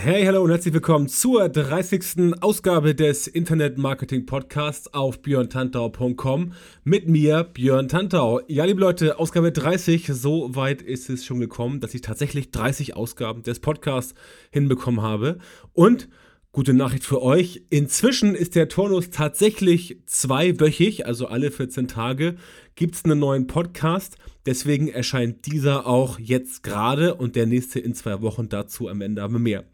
Hey, 0.00 0.24
hallo 0.26 0.42
und 0.44 0.50
herzlich 0.50 0.72
willkommen 0.72 1.08
zur 1.08 1.48
30. 1.48 2.40
Ausgabe 2.40 2.94
des 2.94 3.26
Internet 3.26 3.78
Marketing 3.78 4.26
Podcasts 4.26 4.94
auf 4.94 5.20
björntantau.com 5.22 6.52
mit 6.84 7.08
mir, 7.08 7.42
Björn 7.42 7.88
Tantau. 7.88 8.40
Ja, 8.46 8.64
liebe 8.64 8.80
Leute, 8.80 9.18
Ausgabe 9.18 9.50
30, 9.50 10.06
so 10.06 10.54
weit 10.54 10.82
ist 10.82 11.10
es 11.10 11.24
schon 11.24 11.40
gekommen, 11.40 11.80
dass 11.80 11.94
ich 11.94 12.02
tatsächlich 12.02 12.52
30 12.52 12.94
Ausgaben 12.94 13.42
des 13.42 13.58
Podcasts 13.58 14.14
hinbekommen 14.52 15.02
habe. 15.02 15.38
Und 15.72 16.08
Gute 16.50 16.72
Nachricht 16.72 17.04
für 17.04 17.22
euch. 17.22 17.62
Inzwischen 17.68 18.34
ist 18.34 18.54
der 18.54 18.68
Turnus 18.68 19.10
tatsächlich 19.10 19.98
zweiwöchig, 20.06 21.04
also 21.06 21.26
alle 21.26 21.50
14 21.50 21.88
Tage, 21.88 22.36
gibt 22.74 22.94
es 22.94 23.04
einen 23.04 23.18
neuen 23.18 23.46
Podcast. 23.46 24.16
Deswegen 24.48 24.88
erscheint 24.88 25.44
dieser 25.44 25.86
auch 25.86 26.18
jetzt 26.18 26.62
gerade 26.62 27.16
und 27.16 27.36
der 27.36 27.44
nächste 27.44 27.80
in 27.80 27.92
zwei 27.92 28.22
Wochen 28.22 28.48
dazu 28.48 28.88
am 28.88 29.02
Ende 29.02 29.22
aber 29.22 29.38
mehr. 29.38 29.64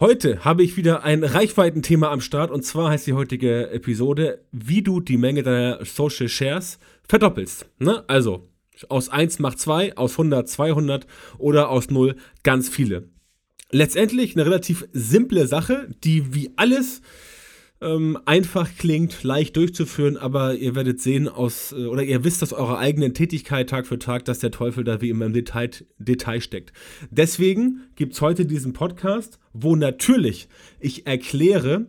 Heute 0.00 0.44
habe 0.44 0.64
ich 0.64 0.76
wieder 0.76 1.04
ein 1.04 1.22
Reichweitenthema 1.22 2.10
am 2.10 2.20
Start 2.20 2.50
und 2.50 2.64
zwar 2.64 2.90
heißt 2.90 3.06
die 3.06 3.12
heutige 3.12 3.70
Episode, 3.70 4.40
wie 4.50 4.82
du 4.82 4.98
die 4.98 5.18
Menge 5.18 5.44
deiner 5.44 5.84
Social 5.84 6.28
Shares 6.28 6.80
verdoppelst. 7.08 7.66
Ne? 7.78 8.02
Also 8.08 8.48
aus 8.88 9.08
1 9.08 9.38
macht 9.38 9.60
2, 9.60 9.96
aus 9.96 10.14
100 10.14 10.48
200 10.48 11.06
oder 11.38 11.68
aus 11.68 11.88
0 11.88 12.16
ganz 12.42 12.68
viele. 12.68 13.08
Letztendlich 13.70 14.34
eine 14.34 14.46
relativ 14.46 14.88
simple 14.92 15.46
Sache, 15.46 15.88
die 16.02 16.34
wie 16.34 16.50
alles 16.56 17.02
ähm, 17.82 18.18
einfach 18.24 18.70
klingt, 18.78 19.22
leicht 19.22 19.56
durchzuführen, 19.56 20.16
aber 20.16 20.54
ihr 20.54 20.74
werdet 20.74 21.00
sehen 21.00 21.28
aus, 21.28 21.72
äh, 21.72 21.86
oder 21.86 22.02
ihr 22.02 22.24
wisst 22.24 22.42
aus 22.42 22.52
eurer 22.52 22.78
eigenen 22.78 23.14
Tätigkeit 23.14 23.68
Tag 23.68 23.86
für 23.86 23.98
Tag, 23.98 24.24
dass 24.24 24.38
der 24.38 24.50
Teufel 24.50 24.84
da 24.84 25.00
wie 25.00 25.10
immer 25.10 25.26
im 25.26 25.32
Detail, 25.32 25.70
Detail 25.98 26.40
steckt. 26.40 26.72
Deswegen 27.10 27.82
gibt 27.96 28.14
es 28.14 28.20
heute 28.20 28.46
diesen 28.46 28.72
Podcast, 28.72 29.38
wo 29.52 29.76
natürlich 29.76 30.48
ich 30.80 31.06
erkläre, 31.06 31.86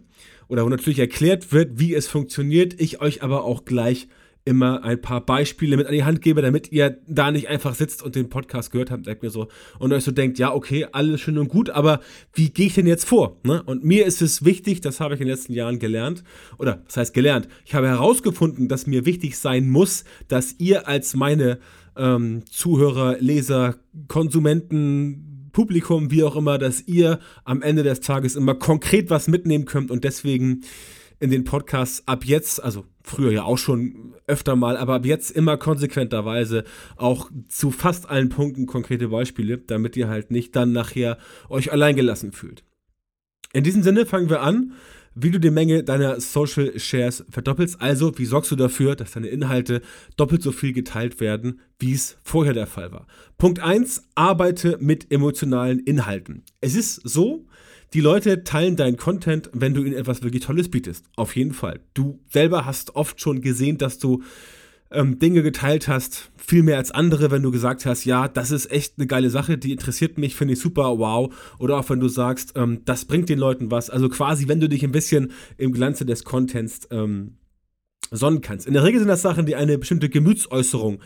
oder 0.47 0.66
wo 0.66 0.69
natürlich 0.69 0.99
erklärt 0.99 1.52
wird, 1.52 1.80
wie 1.80 1.94
es 1.94 2.08
funktioniert, 2.08 2.80
ich 2.80 3.02
euch 3.02 3.23
aber 3.23 3.44
auch 3.44 3.66
gleich 3.66 4.08
immer 4.45 4.83
ein 4.83 4.99
paar 4.99 5.25
Beispiele 5.25 5.77
mit 5.77 5.88
an 5.88 5.94
die 5.94 6.03
Hand 6.03 6.22
gebe, 6.22 6.41
damit 6.41 6.72
ihr 6.72 6.97
da 7.08 7.31
nicht 7.31 7.47
einfach 7.47 7.75
sitzt 7.75 8.03
und 8.03 8.16
den 8.16 8.30
Podcast 8.30 8.72
gehört 8.72 8.91
habt, 8.91 9.05
sagt 9.05 9.23
mir 9.23 9.30
so, 9.30 9.47
und 9.80 9.94
euch 9.94 10.03
so 10.03 10.11
denkt, 10.11 10.38
ja, 10.38 10.53
okay, 10.53 10.86
alles 10.91 11.22
schön 11.22 11.38
und 11.38 11.47
gut, 11.47 11.69
aber 11.69 12.02
wie 12.33 12.49
gehe 12.49 12.67
ich 12.67 12.73
denn 12.73 12.88
jetzt 12.88 13.05
vor? 13.05 13.38
Ne? 13.44 13.64
Und 13.64 13.86
mir 13.86 14.05
ist 14.05 14.21
es 14.21 14.44
wichtig, 14.44 14.81
das 14.81 14.99
habe 14.99 15.16
ich 15.16 15.21
in 15.21 15.27
den 15.27 15.36
letzten 15.36 15.53
Jahren 15.53 15.80
gelernt, 15.80 16.23
oder 16.58 16.81
das 16.86 16.97
heißt 16.97 17.14
gelernt, 17.14 17.47
ich 17.66 17.73
habe 17.73 17.88
herausgefunden, 17.88 18.67
dass 18.67 18.86
mir 18.86 19.05
wichtig 19.05 19.38
sein 19.38 19.69
muss, 19.69 20.03
dass 20.27 20.55
ihr 20.58 20.88
als 20.88 21.16
meine 21.16 21.59
ähm, 21.95 22.44
Zuhörer, 22.49 23.17
Leser, 23.19 23.75
Konsumenten, 24.08 25.49
Publikum, 25.53 26.11
wie 26.11 26.23
auch 26.23 26.36
immer, 26.36 26.58
dass 26.58 26.81
ihr 26.88 27.19
am 27.45 27.61
Ende 27.61 27.83
des 27.83 28.02
Tages 28.02 28.36
immer 28.36 28.55
konkret 28.55 29.09
was 29.09 29.27
mitnehmen 29.27 29.66
könnt 29.66 29.91
und 29.91 30.03
deswegen 30.03 30.64
in 31.19 31.31
den 31.31 31.44
Podcasts 31.44 32.03
ab 32.08 32.25
jetzt, 32.25 32.64
also 32.64 32.86
früher 33.03 33.31
ja 33.31 33.44
auch 33.44 33.58
schon 33.58 34.14
öfter 34.28 34.56
mal, 34.56 34.78
aber 34.78 34.95
ab 34.95 35.06
jetzt 35.06 35.31
immer 35.31 35.58
konsequenterweise 35.58 36.64
auch 36.95 37.30
zu 37.47 37.72
fast 37.72 38.09
allen 38.09 38.30
Punkten 38.30 38.66
konkrete 38.66 39.09
Beispiele, 39.09 39.58
damit 39.58 39.98
ihr 39.98 40.08
halt 40.08 40.32
nicht 40.32 40.55
dann 40.55 40.71
nachher 40.71 41.17
euch 41.49 41.71
alleingelassen 41.71 42.32
fühlt. 42.32 42.64
In 43.54 43.64
diesem 43.64 43.83
Sinne 43.83 44.05
fangen 44.05 44.30
wir 44.30 44.42
an, 44.42 44.73
wie 45.15 45.32
du 45.32 45.39
die 45.39 45.52
Menge 45.52 45.83
deiner 45.83 46.20
Social 46.20 46.80
Shares 46.80 47.23
verdoppelst. 47.30 47.82
Also, 47.82 48.17
wie 48.17 48.26
sorgst 48.26 48.52
du 48.52 48.55
dafür, 48.55 48.95
dass 48.95 49.11
deine 49.11 49.27
Inhalte 49.27 49.82
doppelt 50.17 50.42
so 50.42 50.52
viel 50.52 50.73
geteilt 50.73 51.20
werden, 51.20 51.60
wie 51.80 51.93
es 51.93 52.17
vorher 52.23 52.54
der 52.54 52.67
Fall 52.67 52.92
war. 52.92 53.08
Punkt 53.37 53.60
1, 53.60 54.10
arbeite 54.16 54.77
mit 54.80 55.11
emotionalen 55.11 55.80
Inhalten. 55.80 56.43
Es 56.61 56.76
ist 56.76 56.95
so, 57.04 57.45
die 57.93 58.02
Leute 58.02 58.43
teilen 58.43 58.76
deinen 58.76 58.98
Content, 58.98 59.49
wenn 59.54 59.73
du 59.73 59.83
ihnen 59.83 59.95
etwas 59.95 60.23
wirklich 60.23 60.43
Tolles 60.43 60.70
bietest. 60.70 61.05
Auf 61.15 61.36
jeden 61.36 61.54
Fall. 61.54 61.80
Du 61.93 62.20
selber 62.30 62.65
hast 62.65 62.95
oft 62.95 63.21
schon 63.21 63.42
gesehen, 63.42 63.77
dass 63.77 63.99
du 63.99 64.23
ähm, 64.92 65.20
Dinge 65.20 65.43
geteilt 65.43 65.87
hast, 65.87 66.31
viel 66.37 66.64
mehr 66.64 66.77
als 66.77 66.92
andere, 66.92 67.31
wenn 67.31 67.43
du 67.43 67.52
gesagt 67.52 67.86
hast, 67.86 68.05
ja, 68.05 68.27
das 68.27 68.52
ist 68.52 68.71
echt 68.71 68.95
eine 68.98 69.08
geile 69.08 69.30
Sache, 69.30 69.58
die 69.58 69.71
interessiert 69.71 70.17
mich, 70.17 70.36
finde 70.36 70.54
ich 70.54 70.59
super, 70.59 70.98
wow. 70.98 71.33
Oder 71.59 71.77
auch 71.77 71.89
wenn 71.89 71.99
du 71.99 72.08
sagst, 72.08 72.54
ähm, 72.55 72.81
das 72.86 73.05
bringt 73.05 73.30
den 73.30 73.39
Leuten 73.39 73.71
was. 73.71 73.89
Also 73.89 74.10
quasi, 74.10 74.48
wenn 74.48 74.60
du 74.60 74.70
dich 74.70 74.83
ein 74.83 74.92
bisschen 74.92 75.31
im 75.58 75.71
Glanze 75.71 76.05
des 76.05 76.23
Contents 76.23 76.87
ähm, 76.92 77.37
sonnen 78.11 78.42
kannst. 78.42 78.67
In 78.67 78.73
der 78.73 78.83
Regel 78.83 78.99
sind 78.99 79.08
das 79.08 79.21
Sachen, 79.21 79.45
die 79.45 79.55
eine 79.55 79.77
bestimmte 79.77 80.10
Gemütsäußerung 80.10 80.99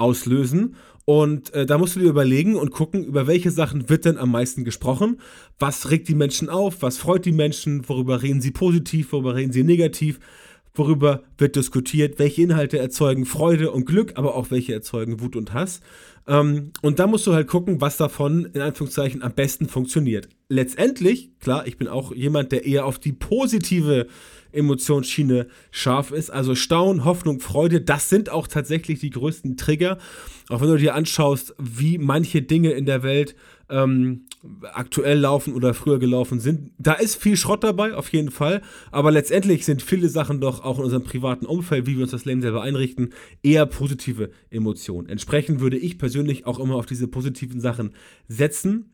auslösen. 0.00 0.74
Und 1.04 1.52
äh, 1.54 1.66
da 1.66 1.78
musst 1.78 1.96
du 1.96 2.00
dir 2.00 2.10
überlegen 2.10 2.56
und 2.56 2.70
gucken, 2.70 3.04
über 3.04 3.26
welche 3.26 3.50
Sachen 3.50 3.88
wird 3.88 4.04
denn 4.04 4.16
am 4.16 4.30
meisten 4.30 4.64
gesprochen. 4.64 5.20
Was 5.58 5.90
regt 5.90 6.08
die 6.08 6.14
Menschen 6.14 6.48
auf? 6.48 6.82
Was 6.82 6.98
freut 6.98 7.24
die 7.24 7.32
Menschen? 7.32 7.88
Worüber 7.88 8.22
reden 8.22 8.40
sie 8.40 8.52
positiv? 8.52 9.12
Worüber 9.12 9.34
reden 9.34 9.52
sie 9.52 9.64
negativ? 9.64 10.20
Worüber 10.74 11.24
wird 11.36 11.56
diskutiert? 11.56 12.18
Welche 12.18 12.42
Inhalte 12.42 12.78
erzeugen 12.78 13.26
Freude 13.26 13.72
und 13.72 13.86
Glück, 13.86 14.12
aber 14.16 14.36
auch 14.36 14.50
welche 14.50 14.72
erzeugen 14.72 15.20
Wut 15.20 15.34
und 15.34 15.52
Hass? 15.52 15.80
Ähm, 16.28 16.70
und 16.80 17.00
da 17.00 17.08
musst 17.08 17.26
du 17.26 17.32
halt 17.32 17.48
gucken, 17.48 17.80
was 17.80 17.96
davon 17.96 18.44
in 18.52 18.60
Anführungszeichen 18.60 19.22
am 19.22 19.32
besten 19.32 19.68
funktioniert. 19.68 20.28
Letztendlich, 20.48 21.36
klar, 21.40 21.66
ich 21.66 21.76
bin 21.76 21.88
auch 21.88 22.14
jemand, 22.14 22.52
der 22.52 22.64
eher 22.66 22.86
auf 22.86 23.00
die 23.00 23.12
positive 23.12 24.06
Emotionsschiene 24.52 25.46
scharf 25.70 26.10
ist. 26.10 26.30
Also 26.30 26.54
Staunen, 26.54 27.04
Hoffnung, 27.04 27.40
Freude, 27.40 27.80
das 27.80 28.08
sind 28.08 28.30
auch 28.30 28.46
tatsächlich 28.46 29.00
die 29.00 29.10
größten 29.10 29.56
Trigger. 29.56 29.98
Auch 30.48 30.60
wenn 30.60 30.68
du 30.68 30.76
dir 30.76 30.94
anschaust, 30.94 31.54
wie 31.58 31.98
manche 31.98 32.42
Dinge 32.42 32.72
in 32.72 32.86
der 32.86 33.02
Welt 33.02 33.36
ähm, 33.68 34.26
aktuell 34.72 35.18
laufen 35.18 35.54
oder 35.54 35.74
früher 35.74 35.98
gelaufen 35.98 36.40
sind. 36.40 36.72
Da 36.78 36.94
ist 36.94 37.16
viel 37.16 37.36
Schrott 37.36 37.62
dabei, 37.62 37.94
auf 37.94 38.12
jeden 38.12 38.30
Fall. 38.30 38.62
Aber 38.90 39.10
letztendlich 39.10 39.64
sind 39.64 39.82
viele 39.82 40.08
Sachen 40.08 40.40
doch 40.40 40.64
auch 40.64 40.78
in 40.78 40.84
unserem 40.84 41.04
privaten 41.04 41.46
Umfeld, 41.46 41.86
wie 41.86 41.96
wir 41.96 42.02
uns 42.02 42.10
das 42.10 42.24
Leben 42.24 42.42
selber 42.42 42.62
einrichten, 42.62 43.10
eher 43.42 43.66
positive 43.66 44.30
Emotionen. 44.50 45.08
Entsprechend 45.08 45.60
würde 45.60 45.78
ich 45.78 45.98
persönlich 45.98 46.46
auch 46.46 46.58
immer 46.58 46.74
auf 46.74 46.86
diese 46.86 47.06
positiven 47.06 47.60
Sachen 47.60 47.92
setzen. 48.28 48.92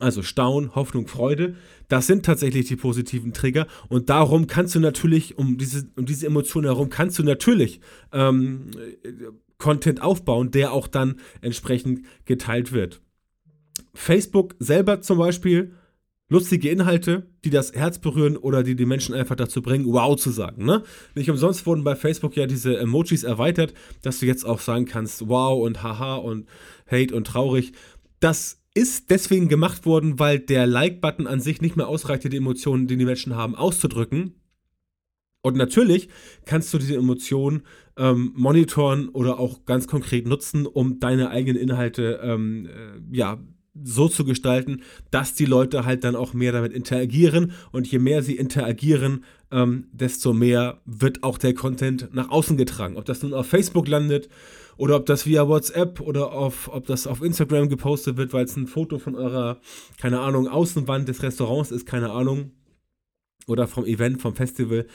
Also 0.00 0.22
Staunen, 0.22 0.74
Hoffnung, 0.74 1.06
Freude, 1.06 1.54
das 1.88 2.06
sind 2.06 2.24
tatsächlich 2.24 2.66
die 2.66 2.76
positiven 2.76 3.32
Trigger 3.32 3.66
und 3.88 4.10
darum 4.10 4.46
kannst 4.46 4.74
du 4.74 4.80
natürlich, 4.80 5.38
um 5.38 5.58
diese, 5.58 5.88
um 5.96 6.06
diese 6.06 6.26
Emotionen 6.26 6.66
herum, 6.66 6.88
kannst 6.88 7.18
du 7.18 7.22
natürlich 7.22 7.80
ähm, 8.12 8.70
Content 9.58 10.02
aufbauen, 10.02 10.50
der 10.50 10.72
auch 10.72 10.88
dann 10.88 11.20
entsprechend 11.42 12.06
geteilt 12.24 12.72
wird. 12.72 13.00
Facebook 13.94 14.56
selber 14.58 15.00
zum 15.00 15.18
Beispiel, 15.18 15.74
lustige 16.30 16.70
Inhalte, 16.70 17.26
die 17.44 17.50
das 17.50 17.74
Herz 17.74 17.98
berühren 17.98 18.36
oder 18.36 18.62
die 18.62 18.76
die 18.76 18.86
Menschen 18.86 19.14
einfach 19.14 19.36
dazu 19.36 19.60
bringen, 19.60 19.86
wow 19.86 20.16
zu 20.16 20.30
sagen. 20.30 20.64
Ne? 20.64 20.82
Nicht 21.14 21.28
umsonst 21.28 21.66
wurden 21.66 21.84
bei 21.84 21.96
Facebook 21.96 22.36
ja 22.36 22.46
diese 22.46 22.78
Emojis 22.78 23.24
erweitert, 23.24 23.74
dass 24.02 24.20
du 24.20 24.26
jetzt 24.26 24.46
auch 24.46 24.60
sagen 24.60 24.86
kannst, 24.86 25.28
wow 25.28 25.60
und 25.62 25.82
haha 25.82 26.14
und 26.14 26.48
hate 26.90 27.14
und 27.14 27.26
traurig. 27.26 27.72
Das 28.20 28.59
ist 28.80 29.10
deswegen 29.10 29.48
gemacht 29.48 29.84
worden, 29.84 30.18
weil 30.18 30.38
der 30.38 30.66
Like-Button 30.66 31.26
an 31.26 31.40
sich 31.40 31.60
nicht 31.60 31.76
mehr 31.76 31.86
ausreichte, 31.86 32.30
die 32.30 32.38
Emotionen, 32.38 32.86
die 32.86 32.96
die 32.96 33.04
Menschen 33.04 33.36
haben, 33.36 33.54
auszudrücken. 33.54 34.40
Und 35.42 35.56
natürlich 35.56 36.08
kannst 36.46 36.72
du 36.72 36.78
diese 36.78 36.96
Emotionen 36.96 37.62
ähm, 37.98 38.32
monitoren 38.34 39.10
oder 39.10 39.38
auch 39.38 39.66
ganz 39.66 39.86
konkret 39.86 40.26
nutzen, 40.26 40.64
um 40.66 40.98
deine 40.98 41.28
eigenen 41.28 41.60
Inhalte 41.60 42.20
ähm, 42.22 42.66
äh, 42.66 43.16
ja, 43.16 43.38
so 43.82 44.08
zu 44.08 44.24
gestalten, 44.24 44.82
dass 45.10 45.34
die 45.34 45.44
Leute 45.44 45.84
halt 45.84 46.02
dann 46.04 46.16
auch 46.16 46.32
mehr 46.32 46.52
damit 46.52 46.72
interagieren. 46.72 47.52
Und 47.72 47.86
je 47.86 47.98
mehr 47.98 48.22
sie 48.22 48.36
interagieren, 48.36 49.24
ähm, 49.50 49.88
desto 49.92 50.32
mehr 50.32 50.80
wird 50.86 51.22
auch 51.22 51.36
der 51.36 51.52
Content 51.52 52.08
nach 52.14 52.30
außen 52.30 52.56
getragen. 52.56 52.96
Ob 52.96 53.04
das 53.04 53.22
nun 53.22 53.34
auf 53.34 53.46
Facebook 53.46 53.88
landet 53.88 54.30
oder 54.80 54.96
ob 54.96 55.04
das 55.04 55.26
via 55.26 55.46
WhatsApp 55.46 56.00
oder 56.00 56.32
auf, 56.32 56.70
ob 56.72 56.86
das 56.86 57.06
auf 57.06 57.20
Instagram 57.22 57.68
gepostet 57.68 58.16
wird, 58.16 58.32
weil 58.32 58.46
es 58.46 58.56
ein 58.56 58.66
Foto 58.66 58.98
von 58.98 59.14
eurer, 59.14 59.58
keine 59.98 60.20
Ahnung, 60.20 60.48
Außenwand 60.48 61.06
des 61.06 61.22
Restaurants 61.22 61.70
ist, 61.70 61.84
keine 61.84 62.10
Ahnung. 62.10 62.52
Oder 63.46 63.66
vom 63.66 63.84
Event, 63.84 64.20
vom 64.20 64.34
Festival. 64.34 64.86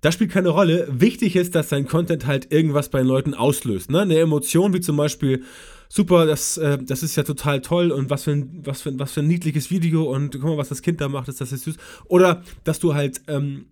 Das 0.00 0.14
spielt 0.14 0.30
keine 0.30 0.50
Rolle. 0.50 0.86
Wichtig 0.90 1.36
ist, 1.36 1.54
dass 1.54 1.68
dein 1.68 1.86
Content 1.86 2.26
halt 2.26 2.52
irgendwas 2.52 2.88
bei 2.88 2.98
den 2.98 3.08
Leuten 3.08 3.34
auslöst. 3.34 3.90
Ne? 3.90 4.02
Eine 4.02 4.18
Emotion, 4.18 4.72
wie 4.74 4.80
zum 4.80 4.96
Beispiel, 4.96 5.42
super, 5.88 6.26
das, 6.26 6.56
äh, 6.56 6.78
das 6.80 7.02
ist 7.02 7.16
ja 7.16 7.22
total 7.22 7.60
toll 7.60 7.90
und 7.90 8.10
was 8.10 8.24
für, 8.24 8.32
ein, 8.32 8.62
was, 8.64 8.82
für, 8.82 8.98
was 8.98 9.12
für 9.12 9.20
ein 9.20 9.28
niedliches 9.28 9.70
Video 9.70 10.04
und 10.12 10.32
guck 10.32 10.44
mal, 10.44 10.56
was 10.56 10.68
das 10.68 10.82
Kind 10.82 11.00
da 11.00 11.08
macht, 11.08 11.28
ist 11.28 11.40
das 11.40 11.52
ist 11.52 11.64
süß. 11.64 11.76
Oder 12.06 12.42
dass 12.64 12.80
du 12.80 12.94
halt 12.94 13.22
ähm, 13.28 13.66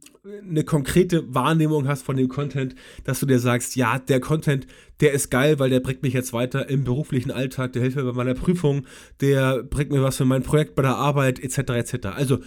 eine 0.49 0.63
konkrete 0.63 1.35
Wahrnehmung 1.35 1.89
hast 1.89 2.03
von 2.03 2.17
dem 2.17 2.29
Content, 2.29 2.77
dass 3.05 3.19
du 3.19 3.27
dir 3.27 3.41
sagst, 3.41 3.75
ja, 3.75 3.99
der 3.99 4.21
Content, 4.21 4.69
der 5.01 5.13
ist 5.13 5.31
geil, 5.31 5.59
weil 5.59 5.71
der 5.71 5.81
bringt 5.81 6.03
mich 6.03 6.15
jetzt 6.15 6.33
weiter 6.33 6.69
im 6.69 6.85
beruflichen 6.85 7.33
Alltag, 7.33 7.73
der 7.73 7.83
hilft 7.83 7.97
mir 7.97 8.05
bei 8.05 8.13
meiner 8.13 8.35
Prüfung, 8.35 8.87
der 9.21 9.65
bringt 9.65 9.91
mir 9.91 10.03
was 10.03 10.17
für 10.17 10.25
mein 10.25 10.45
Projekt 10.45 10.77
bei 10.77 10.83
der 10.83 10.95
Arbeit, 10.95 11.41
etc. 11.41 11.71
etc. 11.71 12.07
Also 12.15 12.39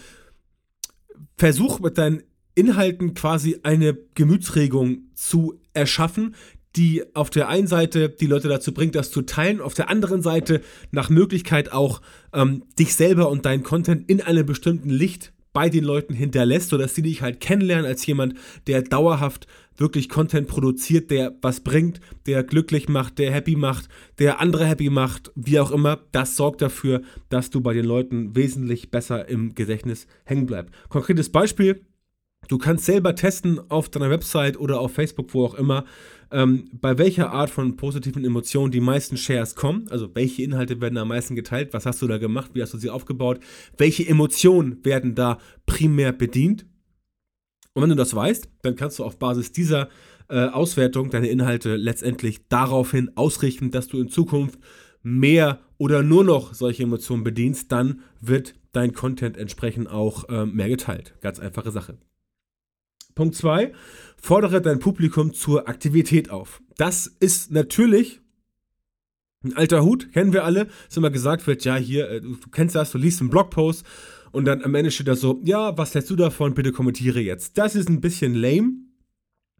versuch 1.37 1.79
mit 1.79 1.97
deinen 1.97 2.23
Inhalten 2.55 3.13
quasi 3.13 3.59
eine 3.63 3.97
Gemütsregung 4.13 5.09
zu 5.13 5.59
erschaffen, 5.73 6.35
die 6.75 7.03
auf 7.15 7.29
der 7.29 7.47
einen 7.47 7.67
Seite 7.67 8.09
die 8.09 8.27
Leute 8.27 8.47
dazu 8.47 8.73
bringt, 8.73 8.95
das 8.95 9.11
zu 9.11 9.21
teilen, 9.21 9.61
auf 9.61 9.73
der 9.73 9.89
anderen 9.89 10.21
Seite 10.21 10.61
nach 10.91 11.09
Möglichkeit 11.09 11.71
auch 11.71 12.01
ähm, 12.33 12.63
dich 12.77 12.95
selber 12.95 13.29
und 13.29 13.45
deinen 13.45 13.63
Content 13.63 14.09
in 14.09 14.21
einem 14.21 14.45
bestimmten 14.45 14.89
Licht 14.89 15.33
bei 15.53 15.69
den 15.69 15.85
Leuten 15.85 16.13
hinterlässt, 16.13 16.69
sodass 16.69 16.95
sie 16.95 17.01
dich 17.01 17.21
halt 17.21 17.39
kennenlernen 17.39 17.85
als 17.85 18.05
jemand, 18.05 18.35
der 18.67 18.81
dauerhaft 18.81 19.47
wirklich 19.77 20.09
Content 20.09 20.47
produziert, 20.47 21.11
der 21.11 21.35
was 21.41 21.61
bringt, 21.61 21.99
der 22.25 22.43
glücklich 22.43 22.89
macht, 22.89 23.17
der 23.19 23.31
happy 23.31 23.55
macht, 23.55 23.89
der 24.19 24.39
andere 24.39 24.65
happy 24.65 24.89
macht, 24.89 25.31
wie 25.35 25.59
auch 25.59 25.71
immer. 25.71 25.99
Das 26.11 26.35
sorgt 26.35 26.61
dafür, 26.61 27.01
dass 27.29 27.49
du 27.49 27.61
bei 27.61 27.73
den 27.73 27.85
Leuten 27.85 28.35
wesentlich 28.35 28.91
besser 28.91 29.27
im 29.27 29.55
Gedächtnis 29.55 30.07
hängen 30.23 30.45
bleibst. 30.45 30.73
Konkretes 30.89 31.29
Beispiel, 31.31 31.85
Du 32.47 32.57
kannst 32.57 32.85
selber 32.85 33.15
testen 33.15 33.59
auf 33.71 33.89
deiner 33.89 34.09
Website 34.09 34.59
oder 34.59 34.79
auf 34.79 34.93
Facebook, 34.93 35.33
wo 35.33 35.45
auch 35.45 35.55
immer, 35.55 35.85
ähm, 36.31 36.69
bei 36.73 36.97
welcher 36.97 37.31
Art 37.31 37.49
von 37.49 37.75
positiven 37.75 38.23
Emotionen 38.23 38.71
die 38.71 38.81
meisten 38.81 39.17
Shares 39.17 39.55
kommen. 39.55 39.87
Also 39.89 40.13
welche 40.13 40.43
Inhalte 40.43 40.79
werden 40.81 40.97
am 40.97 41.07
meisten 41.07 41.35
geteilt, 41.35 41.73
was 41.73 41.85
hast 41.85 42.01
du 42.01 42.07
da 42.07 42.17
gemacht, 42.17 42.51
wie 42.53 42.61
hast 42.61 42.73
du 42.73 42.77
sie 42.77 42.89
aufgebaut, 42.89 43.39
welche 43.77 44.07
Emotionen 44.07 44.83
werden 44.83 45.15
da 45.15 45.39
primär 45.65 46.11
bedient. 46.11 46.65
Und 47.75 47.83
wenn 47.83 47.89
du 47.89 47.95
das 47.95 48.15
weißt, 48.15 48.47
dann 48.61 48.75
kannst 48.77 48.99
du 48.99 49.03
auf 49.03 49.19
Basis 49.19 49.51
dieser 49.51 49.89
äh, 50.29 50.47
Auswertung 50.47 51.09
deine 51.09 51.27
Inhalte 51.27 51.75
letztendlich 51.75 52.47
daraufhin 52.47 53.11
ausrichten, 53.15 53.69
dass 53.69 53.87
du 53.87 53.99
in 53.99 54.07
Zukunft 54.07 54.59
mehr 55.03 55.59
oder 55.77 56.01
nur 56.01 56.23
noch 56.23 56.53
solche 56.53 56.83
Emotionen 56.83 57.25
bedienst, 57.25 57.71
dann 57.71 58.01
wird 58.21 58.55
dein 58.71 58.93
Content 58.93 59.37
entsprechend 59.37 59.89
auch 59.89 60.27
äh, 60.29 60.45
mehr 60.45 60.69
geteilt. 60.69 61.15
Ganz 61.21 61.39
einfache 61.39 61.69
Sache. 61.69 61.97
Punkt 63.13 63.35
2, 63.35 63.73
fordere 64.17 64.61
dein 64.61 64.79
Publikum 64.79 65.33
zur 65.33 65.67
Aktivität 65.67 66.29
auf. 66.29 66.61
Das 66.77 67.07
ist 67.07 67.51
natürlich 67.51 68.21
ein 69.43 69.55
alter 69.55 69.83
Hut, 69.83 70.11
kennen 70.11 70.33
wir 70.33 70.43
alle, 70.43 70.67
dass 70.87 70.97
immer 70.97 71.11
gesagt 71.11 71.45
wird, 71.45 71.63
ja, 71.65 71.75
hier, 71.75 72.09
äh, 72.09 72.21
du 72.21 72.37
kennst 72.51 72.75
das, 72.75 72.91
du 72.91 72.97
liest 72.97 73.19
einen 73.19 73.29
Blogpost 73.29 73.85
und 74.35 74.43
dann 74.43 74.63
am 74.63 74.75
Ende 74.75 74.91
steht 74.91 75.07
da 75.07 75.15
so, 75.15 75.39
ja, 75.45 75.77
was 75.77 75.95
hältst 75.95 76.09
du 76.09 76.17
davon, 76.17 76.53
bitte 76.53 76.73
kommentiere 76.73 77.21
jetzt. 77.21 77.57
Das 77.57 77.73
ist 77.73 77.87
ein 77.87 78.01
bisschen 78.01 78.35
lame, 78.35 78.73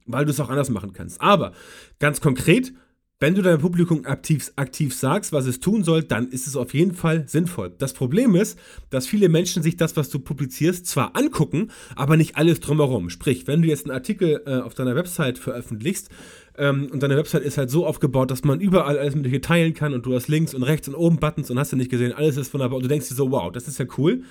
weil 0.05 0.25
du 0.25 0.31
es 0.31 0.39
auch 0.41 0.49
anders 0.49 0.69
machen 0.69 0.91
kannst. 0.91 1.21
Aber 1.21 1.53
ganz 1.97 2.19
konkret, 2.19 2.73
wenn 3.21 3.35
du 3.35 3.41
deinem 3.41 3.61
Publikum 3.61 4.05
aktiv, 4.05 4.51
aktiv 4.57 4.93
sagst, 4.93 5.31
was 5.31 5.45
es 5.45 5.61
tun 5.61 5.85
soll, 5.85 6.03
dann 6.03 6.27
ist 6.27 6.45
es 6.45 6.57
auf 6.57 6.73
jeden 6.73 6.93
Fall 6.93 7.25
sinnvoll. 7.25 7.73
Das 7.77 7.93
Problem 7.93 8.35
ist, 8.35 8.59
dass 8.89 9.07
viele 9.07 9.29
Menschen 9.29 9.63
sich 9.63 9.77
das, 9.77 9.95
was 9.95 10.09
du 10.09 10.19
publizierst, 10.19 10.85
zwar 10.85 11.15
angucken, 11.15 11.71
aber 11.95 12.17
nicht 12.17 12.35
alles 12.35 12.59
drumherum. 12.59 13.09
Sprich, 13.09 13.47
wenn 13.47 13.61
du 13.61 13.69
jetzt 13.69 13.85
einen 13.85 13.95
Artikel 13.95 14.43
äh, 14.45 14.57
auf 14.57 14.73
deiner 14.73 14.97
Website 14.97 15.39
veröffentlichst 15.39 16.09
ähm, 16.57 16.89
und 16.91 17.01
deine 17.01 17.15
Website 17.15 17.43
ist 17.43 17.57
halt 17.57 17.69
so 17.69 17.87
aufgebaut, 17.87 18.29
dass 18.29 18.43
man 18.43 18.59
überall 18.59 18.99
alles 18.99 19.15
mit 19.15 19.25
dir 19.25 19.41
teilen 19.41 19.73
kann 19.73 19.93
und 19.93 20.05
du 20.05 20.13
hast 20.13 20.27
links 20.27 20.53
und 20.53 20.63
rechts 20.63 20.89
und 20.89 20.95
oben 20.95 21.15
Buttons 21.15 21.49
und 21.49 21.57
hast 21.57 21.71
du 21.71 21.77
nicht 21.77 21.89
gesehen, 21.89 22.11
alles 22.11 22.35
ist 22.35 22.53
wunderbar 22.53 22.75
und 22.75 22.83
du 22.83 22.89
denkst 22.89 23.07
dir 23.07 23.15
so, 23.15 23.31
wow, 23.31 23.49
das 23.49 23.69
ist 23.69 23.79
ja 23.79 23.85
cool, 23.97 24.23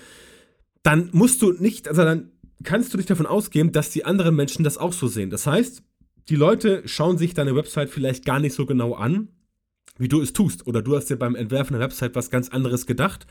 dann 0.85 1.09
musst 1.13 1.43
du 1.43 1.53
nicht, 1.53 1.89
also 1.89 2.05
dann 2.05 2.31
kannst 2.63 2.93
du 2.93 2.99
dich 2.99 3.07
davon 3.07 3.27
ausgehen, 3.27 3.73
dass 3.73 3.91
die 3.91 4.05
anderen 4.05 4.37
Menschen 4.37 4.63
das 4.63 4.79
auch 4.79 4.93
so 4.93 5.09
sehen. 5.09 5.31
Das 5.31 5.47
heißt, 5.47 5.83
die 6.29 6.37
Leute 6.37 6.83
schauen 6.87 7.19
sich 7.19 7.35
deine 7.35 7.57
Website 7.57 7.91
vielleicht 7.91 8.25
gar 8.25 8.39
nicht 8.39 8.55
so 8.55 8.67
genau 8.67 8.95
an, 8.95 9.29
wie 9.99 10.09
du 10.09 10.21
es 10.21 10.33
tust. 10.33 10.67
Oder 10.67 10.83
du 10.83 10.95
hast 10.95 11.11
dir 11.11 11.17
beim 11.17 11.35
Entwerfen 11.35 11.75
der 11.75 11.83
Website 11.83 12.15
was 12.15 12.31
ganz 12.31 12.51
anderes 12.51 12.87
gedacht. 12.87 13.27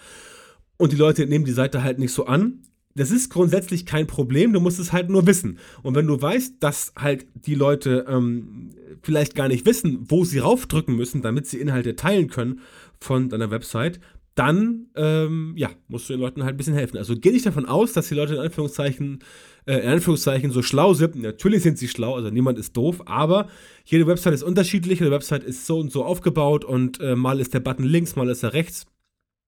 Und 0.77 0.91
die 0.91 0.97
Leute 0.97 1.25
nehmen 1.27 1.45
die 1.45 1.51
Seite 1.51 1.83
halt 1.83 1.99
nicht 1.99 2.11
so 2.11 2.25
an. 2.25 2.63
Das 2.95 3.09
ist 3.09 3.31
grundsätzlich 3.31 3.87
kein 3.87 4.05
Problem, 4.05 4.53
du 4.53 4.59
musst 4.59 4.79
es 4.79 4.93
halt 4.93 5.09
nur 5.09 5.25
wissen. 5.25 5.57
Und 5.81 5.95
wenn 5.95 6.05
du 6.05 6.21
weißt, 6.21 6.55
dass 6.59 6.93
halt 6.95 7.25
die 7.33 7.55
Leute 7.55 8.05
ähm, 8.07 8.69
vielleicht 9.01 9.33
gar 9.33 9.47
nicht 9.47 9.65
wissen, 9.65 10.05
wo 10.09 10.25
sie 10.25 10.39
raufdrücken 10.39 10.95
müssen, 10.95 11.23
damit 11.23 11.47
sie 11.47 11.59
Inhalte 11.59 11.95
teilen 11.95 12.29
können 12.29 12.61
von 12.99 13.29
deiner 13.29 13.49
Website, 13.49 13.99
dann 14.35 14.87
ähm, 14.95 15.53
ja, 15.57 15.69
musst 15.87 16.09
du 16.09 16.13
den 16.13 16.21
Leuten 16.21 16.43
halt 16.43 16.55
ein 16.55 16.57
bisschen 16.57 16.73
helfen. 16.73 16.97
Also 16.97 17.15
geh 17.15 17.31
nicht 17.31 17.45
davon 17.45 17.65
aus, 17.65 17.93
dass 17.93 18.07
die 18.07 18.15
Leute 18.15 18.35
in 18.35 18.39
Anführungszeichen, 18.39 19.19
äh, 19.65 19.77
in 19.79 19.89
Anführungszeichen 19.89 20.51
so 20.51 20.61
schlau 20.61 20.93
sind. 20.93 21.15
Natürlich 21.15 21.63
sind 21.63 21.77
sie 21.77 21.87
schlau, 21.87 22.15
also 22.15 22.29
niemand 22.29 22.57
ist 22.57 22.75
doof, 22.75 23.01
aber 23.05 23.47
jede 23.85 24.07
Website 24.07 24.33
ist 24.33 24.43
unterschiedlich, 24.43 24.99
jede 24.99 25.11
Website 25.11 25.43
ist 25.43 25.65
so 25.65 25.79
und 25.79 25.91
so 25.91 26.03
aufgebaut 26.03 26.65
und 26.65 26.99
äh, 26.99 27.15
mal 27.15 27.39
ist 27.39 27.53
der 27.53 27.59
Button 27.59 27.85
links, 27.85 28.15
mal 28.15 28.29
ist 28.29 28.43
er 28.43 28.53
rechts. 28.53 28.85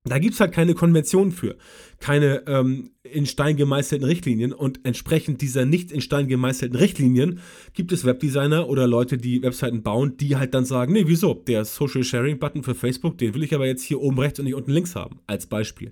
Da 0.07 0.19
gibt 0.19 0.35
es 0.35 0.39
halt 0.39 0.51
keine 0.51 0.75
Konvention 0.75 1.31
für, 1.31 1.55
keine 1.99 2.43
ähm, 2.47 2.91
in 3.01 3.25
Stein 3.25 3.57
gemeißelten 3.57 4.07
Richtlinien 4.07 4.53
und 4.53 4.85
entsprechend 4.85 5.41
dieser 5.41 5.65
nicht 5.65 5.91
in 5.91 5.99
Stein 5.99 6.27
gemeißelten 6.27 6.77
Richtlinien 6.77 7.39
gibt 7.73 7.91
es 7.91 8.05
Webdesigner 8.05 8.69
oder 8.69 8.85
Leute, 8.85 9.17
die 9.17 9.41
Webseiten 9.41 9.81
bauen, 9.81 10.15
die 10.17 10.35
halt 10.35 10.53
dann 10.53 10.63
sagen, 10.63 10.93
nee, 10.93 11.05
wieso, 11.07 11.33
der 11.33 11.65
Social 11.65 12.03
Sharing 12.03 12.37
Button 12.37 12.61
für 12.61 12.75
Facebook, 12.75 13.17
den 13.17 13.33
will 13.33 13.43
ich 13.43 13.55
aber 13.55 13.65
jetzt 13.65 13.83
hier 13.83 13.99
oben 13.99 14.19
rechts 14.19 14.37
und 14.37 14.45
nicht 14.45 14.53
unten 14.53 14.71
links 14.71 14.95
haben, 14.95 15.19
als 15.25 15.47
Beispiel. 15.47 15.91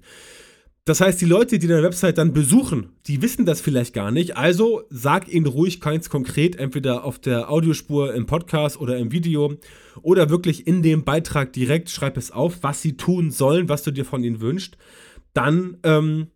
Das 0.86 1.00
heißt, 1.00 1.22
die 1.22 1.26
Leute, 1.26 1.60
die 1.60 1.68
deine 1.68 1.82
Website 1.82 2.18
dann 2.18 2.34
besuchen, 2.34 2.90
die 3.08 3.22
wissen 3.22 3.46
das 3.46 3.62
vielleicht 3.62 3.94
gar 3.94 4.12
nicht. 4.12 4.36
Also 4.36 4.84
sag 4.90 5.30
ihnen 5.34 5.46
ruhig 5.46 5.80
keins 5.80 6.10
konkret, 6.10 6.58
entweder 6.58 7.06
auf 7.06 7.20
der 7.20 7.50
Audiospur 7.50 8.14
im 8.14 8.26
Podcast 8.26 8.78
oder 8.78 8.98
im 8.98 9.14
Video 9.14 9.56
oder 10.02 10.30
wirklich 10.30 10.68
in 10.68 10.82
dem 10.84 11.06
Beitrag 11.06 11.54
direkt, 11.54 11.90
schreib 11.90 12.18
es 12.18 12.32
auf, 12.32 12.64
was 12.64 12.82
sie 12.82 12.98
tun 12.98 13.32
sollen, 13.32 13.70
was 13.70 13.84
du 13.84 13.92
dir 13.92 14.04
von 14.04 14.26
ihnen 14.26 14.42
wünschst. 14.42 14.76
Dann 15.34 15.78
ähm, 15.84 16.28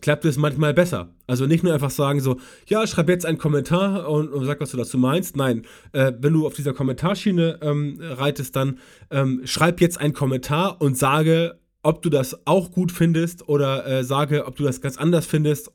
klappt 0.00 0.24
es 0.24 0.38
manchmal 0.38 0.72
besser. 0.72 1.14
Also 1.26 1.44
nicht 1.44 1.62
nur 1.62 1.74
einfach 1.74 1.90
sagen 1.90 2.20
so, 2.20 2.40
ja, 2.68 2.86
schreib 2.86 3.10
jetzt 3.10 3.26
einen 3.26 3.36
Kommentar 3.36 4.08
und, 4.08 4.30
und 4.30 4.46
sag, 4.46 4.58
was 4.58 4.70
du 4.70 4.78
dazu 4.78 4.96
meinst. 4.96 5.36
Nein, 5.36 5.66
äh, 5.92 6.12
wenn 6.18 6.32
du 6.32 6.46
auf 6.46 6.54
dieser 6.54 6.72
Kommentarschiene 6.72 7.58
ähm, 7.60 7.98
reitest, 8.00 8.56
dann 8.56 8.78
ähm, 9.10 9.42
schreib 9.44 9.82
jetzt 9.82 10.00
einen 10.00 10.14
Kommentar 10.14 10.80
und 10.80 10.96
sage, 10.96 11.58
ob 11.86 12.02
du 12.02 12.10
das 12.10 12.46
auch 12.46 12.72
gut 12.72 12.90
findest 12.90 13.48
oder 13.48 13.86
äh, 13.86 14.02
sage, 14.02 14.46
ob 14.46 14.56
du 14.56 14.64
das 14.64 14.80
ganz 14.80 14.96
anders 14.96 15.24
findest, 15.24 15.70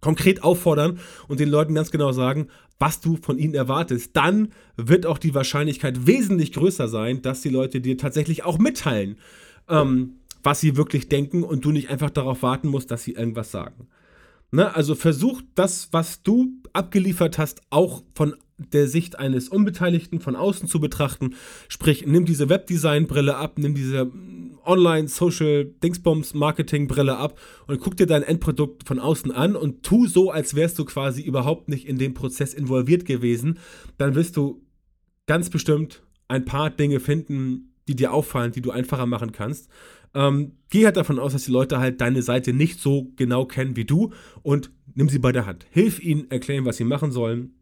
konkret 0.00 0.42
auffordern 0.42 0.98
und 1.28 1.38
den 1.38 1.48
Leuten 1.48 1.74
ganz 1.74 1.92
genau 1.92 2.10
sagen, 2.10 2.48
was 2.80 3.00
du 3.00 3.16
von 3.16 3.38
ihnen 3.38 3.54
erwartest, 3.54 4.16
dann 4.16 4.48
wird 4.76 5.06
auch 5.06 5.16
die 5.16 5.32
Wahrscheinlichkeit 5.32 6.08
wesentlich 6.08 6.52
größer 6.52 6.88
sein, 6.88 7.22
dass 7.22 7.40
die 7.40 7.50
Leute 7.50 7.80
dir 7.80 7.96
tatsächlich 7.96 8.44
auch 8.44 8.58
mitteilen, 8.58 9.16
ähm, 9.68 10.16
was 10.42 10.60
sie 10.60 10.76
wirklich 10.76 11.08
denken 11.08 11.44
und 11.44 11.64
du 11.64 11.70
nicht 11.70 11.88
einfach 11.88 12.10
darauf 12.10 12.42
warten 12.42 12.66
musst, 12.66 12.90
dass 12.90 13.04
sie 13.04 13.12
irgendwas 13.12 13.52
sagen. 13.52 13.86
Ne? 14.50 14.74
Also 14.74 14.96
versuch 14.96 15.40
das, 15.54 15.88
was 15.92 16.22
du 16.24 16.50
abgeliefert 16.72 17.38
hast, 17.38 17.62
auch 17.70 18.02
von 18.16 18.34
der 18.58 18.88
Sicht 18.88 19.18
eines 19.18 19.48
Unbeteiligten 19.48 20.20
von 20.20 20.36
außen 20.36 20.68
zu 20.68 20.78
betrachten. 20.80 21.34
Sprich, 21.68 22.06
nimm 22.06 22.24
diese 22.24 22.48
Webdesign-Brille 22.48 23.36
ab, 23.36 23.58
nimm 23.58 23.74
diese 23.74 24.12
Online-Social-Dingsbombs-Marketing-Brille 24.64 27.16
ab 27.16 27.40
und 27.66 27.80
guck 27.80 27.96
dir 27.96 28.06
dein 28.06 28.22
Endprodukt 28.22 28.86
von 28.86 29.00
außen 29.00 29.32
an 29.32 29.56
und 29.56 29.82
tu 29.82 30.06
so, 30.06 30.30
als 30.30 30.54
wärst 30.54 30.78
du 30.78 30.84
quasi 30.84 31.22
überhaupt 31.22 31.68
nicht 31.68 31.88
in 31.88 31.98
dem 31.98 32.14
Prozess 32.14 32.54
involviert 32.54 33.04
gewesen. 33.04 33.58
Dann 33.98 34.14
wirst 34.14 34.36
du 34.36 34.62
ganz 35.26 35.50
bestimmt 35.50 36.04
ein 36.28 36.44
paar 36.44 36.70
Dinge 36.70 37.00
finden, 37.00 37.74
die 37.88 37.96
dir 37.96 38.12
auffallen, 38.12 38.52
die 38.52 38.62
du 38.62 38.70
einfacher 38.70 39.06
machen 39.06 39.32
kannst. 39.32 39.68
Ähm, 40.14 40.52
geh 40.70 40.84
halt 40.84 40.96
davon 40.96 41.18
aus, 41.18 41.32
dass 41.32 41.42
die 41.44 41.50
Leute 41.50 41.80
halt 41.80 42.00
deine 42.00 42.22
Seite 42.22 42.52
nicht 42.52 42.78
so 42.78 43.10
genau 43.16 43.46
kennen 43.46 43.74
wie 43.76 43.84
du 43.84 44.12
und 44.42 44.70
nimm 44.94 45.08
sie 45.08 45.18
bei 45.18 45.32
der 45.32 45.44
Hand. 45.44 45.66
Hilf 45.70 45.98
ihnen, 46.00 46.30
erklären, 46.30 46.64
was 46.64 46.76
sie 46.76 46.84
machen 46.84 47.10
sollen 47.10 47.54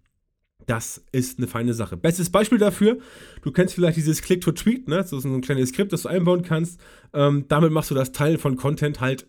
das 0.66 1.04
ist 1.12 1.38
eine 1.38 1.46
feine 1.46 1.74
Sache. 1.74 1.96
Bestes 1.96 2.30
Beispiel 2.30 2.58
dafür, 2.58 2.98
du 3.42 3.52
kennst 3.52 3.74
vielleicht 3.74 3.96
dieses 3.96 4.22
Click-to-Tweet, 4.22 4.88
ne? 4.88 4.96
Das 4.96 5.12
ist 5.12 5.24
ein 5.24 5.40
kleines 5.40 5.70
Skript, 5.70 5.92
das 5.92 6.02
du 6.02 6.08
einbauen 6.08 6.42
kannst. 6.42 6.80
Ähm, 7.12 7.46
damit 7.48 7.72
machst 7.72 7.90
du 7.90 7.94
das 7.94 8.12
Teilen 8.12 8.38
von 8.38 8.56
Content 8.56 9.00
halt 9.00 9.26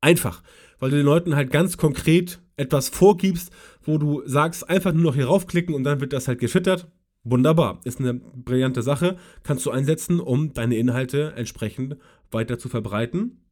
einfach, 0.00 0.42
weil 0.78 0.90
du 0.90 0.96
den 0.96 1.06
Leuten 1.06 1.36
halt 1.36 1.50
ganz 1.50 1.76
konkret 1.76 2.40
etwas 2.56 2.88
vorgibst, 2.88 3.50
wo 3.82 3.98
du 3.98 4.22
sagst, 4.26 4.68
einfach 4.68 4.92
nur 4.92 5.02
noch 5.02 5.14
hier 5.14 5.26
raufklicken 5.26 5.74
und 5.74 5.84
dann 5.84 6.00
wird 6.00 6.12
das 6.12 6.28
halt 6.28 6.38
geschittert. 6.38 6.88
Wunderbar, 7.24 7.80
ist 7.84 7.98
eine 7.98 8.14
brillante 8.14 8.82
Sache, 8.82 9.16
kannst 9.42 9.66
du 9.66 9.70
einsetzen, 9.70 10.20
um 10.20 10.54
deine 10.54 10.76
Inhalte 10.76 11.32
entsprechend 11.36 11.96
weiter 12.30 12.58
zu 12.58 12.68
verbreiten. 12.68 13.44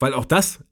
Weil 0.00 0.12
auch 0.12 0.24
das 0.24 0.64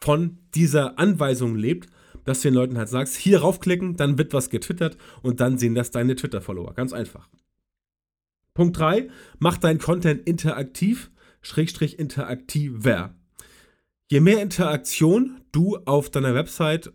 von 0.00 0.38
dieser 0.54 0.98
Anweisung 0.98 1.56
lebt, 1.56 1.88
dass 2.24 2.40
du 2.40 2.48
den 2.48 2.54
Leuten 2.54 2.78
halt 2.78 2.88
sagst, 2.88 3.16
hier 3.16 3.40
raufklicken, 3.40 3.96
dann 3.96 4.18
wird 4.18 4.32
was 4.32 4.50
getwittert 4.50 4.96
und 5.22 5.40
dann 5.40 5.58
sehen 5.58 5.74
das 5.74 5.90
deine 5.90 6.16
Twitter-Follower. 6.16 6.74
Ganz 6.74 6.92
einfach. 6.92 7.28
Punkt 8.54 8.78
3, 8.78 9.08
mach 9.38 9.58
deinen 9.58 9.78
Content 9.78 10.26
interaktiv, 10.26 11.10
schrägstrich 11.40 11.98
interaktiver. 11.98 13.14
Je 14.10 14.20
mehr 14.20 14.42
Interaktion 14.42 15.40
du 15.52 15.78
auf 15.84 16.10
deiner 16.10 16.34
Website 16.34 16.92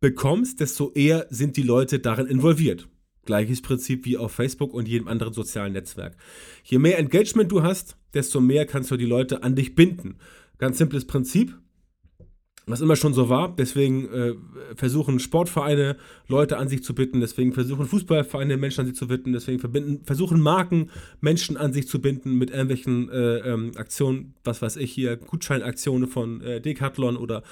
bekommst, 0.00 0.60
desto 0.60 0.92
eher 0.92 1.26
sind 1.30 1.56
die 1.56 1.62
Leute 1.62 1.98
darin 1.98 2.26
involviert. 2.26 2.88
Gleiches 3.24 3.62
Prinzip 3.62 4.04
wie 4.04 4.18
auf 4.18 4.32
Facebook 4.32 4.74
und 4.74 4.86
jedem 4.86 5.08
anderen 5.08 5.32
sozialen 5.32 5.72
Netzwerk. 5.72 6.16
Je 6.62 6.78
mehr 6.78 6.98
Engagement 6.98 7.50
du 7.50 7.62
hast, 7.62 7.96
desto 8.12 8.40
mehr 8.40 8.66
kannst 8.66 8.90
du 8.90 8.96
die 8.96 9.06
Leute 9.06 9.42
an 9.42 9.56
dich 9.56 9.74
binden. 9.74 10.18
Ganz 10.58 10.78
simples 10.78 11.06
Prinzip, 11.06 11.58
was 12.66 12.80
immer 12.80 12.96
schon 12.96 13.14
so 13.14 13.28
war. 13.28 13.54
Deswegen 13.56 14.08
äh, 14.12 14.34
versuchen 14.74 15.18
Sportvereine 15.18 15.96
Leute 16.28 16.56
an 16.56 16.68
sich 16.68 16.82
zu 16.82 16.94
binden, 16.94 17.20
deswegen 17.20 17.52
versuchen 17.52 17.86
Fußballvereine 17.86 18.56
Menschen 18.56 18.80
an 18.80 18.86
sich 18.86 18.96
zu 18.96 19.06
binden, 19.06 19.32
deswegen 19.32 19.60
verbinden, 19.60 20.04
versuchen 20.04 20.40
Marken 20.40 20.90
Menschen 21.20 21.56
an 21.56 21.72
sich 21.72 21.88
zu 21.88 22.00
binden 22.00 22.36
mit 22.36 22.50
irgendwelchen 22.50 23.10
äh, 23.10 23.38
ähm, 23.38 23.72
Aktionen, 23.76 24.34
was 24.44 24.62
weiß 24.62 24.76
ich 24.76 24.92
hier, 24.92 25.16
Gutscheinaktionen 25.16 26.08
von 26.08 26.40
äh, 26.40 26.60
Decathlon 26.60 27.16
oder 27.16 27.42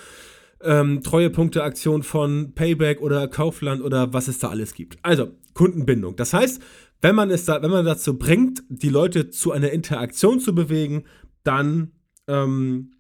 ähm, 0.63 1.03
Treuepunkte-Aktion 1.03 2.03
von 2.03 2.53
Payback 2.55 3.01
oder 3.01 3.29
Kaufland 3.29 3.83
oder 3.83 4.13
was 4.13 4.29
es 4.29 4.39
da 4.39 4.49
alles 4.49 4.75
gibt. 4.75 4.99
Also 5.03 5.33
Kundenbindung. 5.55 6.17
Das 6.17 6.33
heißt, 6.33 6.63
wenn 7.01 7.17
man 7.17 7.31
es 7.31 7.45
da, 7.45 7.61
wenn 7.63 7.71
man 7.71 7.85
dazu 7.85 8.17
bringt, 8.17 8.63
die 8.69 8.89
Leute 8.89 9.29
zu 9.31 9.51
einer 9.51 9.71
Interaktion 9.71 10.39
zu 10.39 10.55
bewegen, 10.55 11.05
dann 11.43 11.91
ähm, 12.29 12.93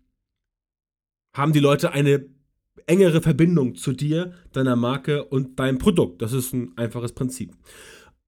haben 1.32 1.52
die 1.52 1.60
Leute 1.60 1.92
eine 1.92 2.26
engere 2.86 3.22
Verbindung 3.22 3.74
zu 3.74 3.92
dir, 3.92 4.32
deiner 4.52 4.76
Marke 4.76 5.24
und 5.24 5.58
deinem 5.58 5.78
Produkt. 5.78 6.22
Das 6.22 6.32
ist 6.32 6.52
ein 6.52 6.72
einfaches 6.76 7.12
Prinzip. 7.12 7.54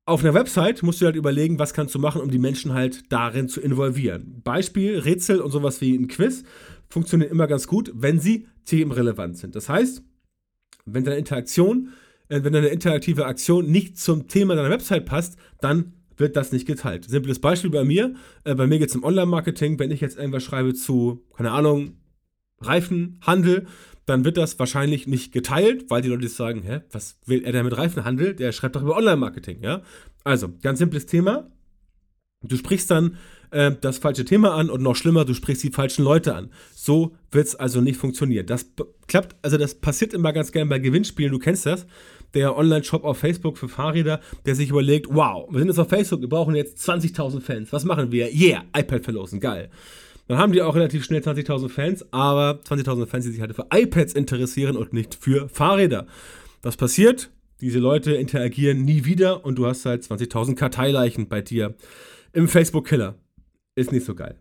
Auf 0.06 0.22
einer 0.22 0.34
Website 0.34 0.82
musst 0.82 1.00
du 1.00 1.06
halt 1.06 1.16
überlegen, 1.16 1.58
was 1.58 1.72
kannst 1.72 1.94
du 1.94 1.98
machen, 1.98 2.20
um 2.20 2.30
die 2.30 2.38
Menschen 2.38 2.74
halt 2.74 3.10
darin 3.10 3.48
zu 3.48 3.60
involvieren. 3.60 4.42
Beispiel, 4.44 4.98
Rätsel 4.98 5.40
und 5.40 5.50
sowas 5.50 5.80
wie 5.80 5.94
ein 5.94 6.08
Quiz 6.08 6.44
funktionieren 6.90 7.30
immer 7.30 7.46
ganz 7.46 7.66
gut, 7.66 7.90
wenn 7.94 8.20
sie 8.20 8.46
themenrelevant 8.66 9.38
sind. 9.38 9.56
Das 9.56 9.68
heißt, 9.68 10.02
wenn 10.84 11.04
deine 11.04 11.16
Interaktion, 11.16 11.88
äh, 12.28 12.44
wenn 12.44 12.52
deine 12.52 12.68
interaktive 12.68 13.24
Aktion 13.24 13.70
nicht 13.70 13.98
zum 13.98 14.28
Thema 14.28 14.54
deiner 14.54 14.70
Website 14.70 15.06
passt, 15.06 15.38
dann 15.60 15.94
wird 16.16 16.36
das 16.36 16.52
nicht 16.52 16.66
geteilt. 16.66 17.06
Simples 17.06 17.38
Beispiel 17.40 17.70
bei 17.70 17.84
mir. 17.84 18.14
Äh, 18.44 18.54
bei 18.54 18.66
mir 18.66 18.78
geht 18.78 18.90
es 18.90 18.96
um 18.96 19.04
Online-Marketing. 19.04 19.78
Wenn 19.78 19.90
ich 19.90 20.02
jetzt 20.02 20.18
irgendwas 20.18 20.42
schreibe 20.42 20.74
zu, 20.74 21.24
keine 21.34 21.50
Ahnung, 21.50 21.96
Reifenhandel, 22.60 23.66
dann 24.06 24.24
wird 24.24 24.36
das 24.36 24.58
wahrscheinlich 24.58 25.06
nicht 25.06 25.32
geteilt, 25.32 25.86
weil 25.88 26.02
die 26.02 26.08
Leute 26.08 26.28
sagen, 26.28 26.62
hä, 26.62 26.80
was 26.92 27.18
will 27.26 27.42
er 27.44 27.52
denn 27.52 27.64
mit 27.64 27.76
Reifenhandel? 27.76 28.34
Der 28.34 28.52
schreibt 28.52 28.76
doch 28.76 28.82
über 28.82 28.96
Online-Marketing, 28.96 29.62
ja? 29.62 29.82
Also, 30.24 30.48
ganz 30.62 30.78
simples 30.78 31.06
Thema. 31.06 31.50
Du 32.42 32.56
sprichst 32.56 32.90
dann 32.90 33.16
äh, 33.50 33.72
das 33.80 33.98
falsche 33.98 34.24
Thema 34.24 34.54
an 34.54 34.68
und 34.68 34.82
noch 34.82 34.96
schlimmer, 34.96 35.24
du 35.24 35.32
sprichst 35.32 35.62
die 35.62 35.70
falschen 35.70 36.04
Leute 36.04 36.34
an. 36.34 36.50
So 36.74 37.16
wird 37.30 37.46
es 37.46 37.54
also 37.54 37.80
nicht 37.80 37.98
funktionieren. 37.98 38.46
Das 38.46 38.66
klappt, 39.06 39.36
also 39.42 39.56
das 39.56 39.74
passiert 39.76 40.12
immer 40.12 40.32
ganz 40.32 40.52
gerne 40.52 40.68
bei 40.68 40.78
Gewinnspielen, 40.78 41.32
du 41.32 41.38
kennst 41.38 41.64
das. 41.64 41.86
Der 42.34 42.56
Online-Shop 42.56 43.04
auf 43.04 43.18
Facebook 43.18 43.56
für 43.56 43.68
Fahrräder, 43.68 44.20
der 44.44 44.56
sich 44.56 44.70
überlegt, 44.70 45.06
wow, 45.08 45.48
wir 45.50 45.60
sind 45.60 45.68
jetzt 45.68 45.78
auf 45.78 45.88
Facebook, 45.88 46.20
wir 46.20 46.28
brauchen 46.28 46.54
jetzt 46.56 46.78
20.000 46.88 47.40
Fans. 47.40 47.72
Was 47.72 47.84
machen 47.84 48.10
wir? 48.12 48.34
Yeah, 48.34 48.64
iPad 48.76 49.04
verlosen, 49.04 49.40
geil. 49.40 49.70
Dann 50.26 50.38
haben 50.38 50.52
die 50.52 50.62
auch 50.62 50.74
relativ 50.74 51.04
schnell 51.04 51.20
20.000 51.20 51.68
Fans, 51.68 52.12
aber 52.12 52.60
20.000 52.64 53.06
Fans, 53.06 53.24
die 53.24 53.32
sich 53.32 53.40
halt 53.40 53.54
für 53.54 53.66
iPads 53.72 54.14
interessieren 54.14 54.76
und 54.76 54.92
nicht 54.92 55.14
für 55.14 55.48
Fahrräder. 55.48 56.06
Was 56.62 56.76
passiert? 56.76 57.30
Diese 57.60 57.78
Leute 57.78 58.14
interagieren 58.14 58.84
nie 58.84 59.04
wieder 59.04 59.44
und 59.44 59.56
du 59.56 59.66
hast 59.66 59.84
halt 59.84 60.02
20.000 60.02 60.54
Karteileichen 60.54 61.28
bei 61.28 61.40
dir 61.40 61.74
im 62.32 62.48
Facebook-Killer. 62.48 63.16
Ist 63.76 63.92
nicht 63.92 64.06
so 64.06 64.14
geil. 64.14 64.38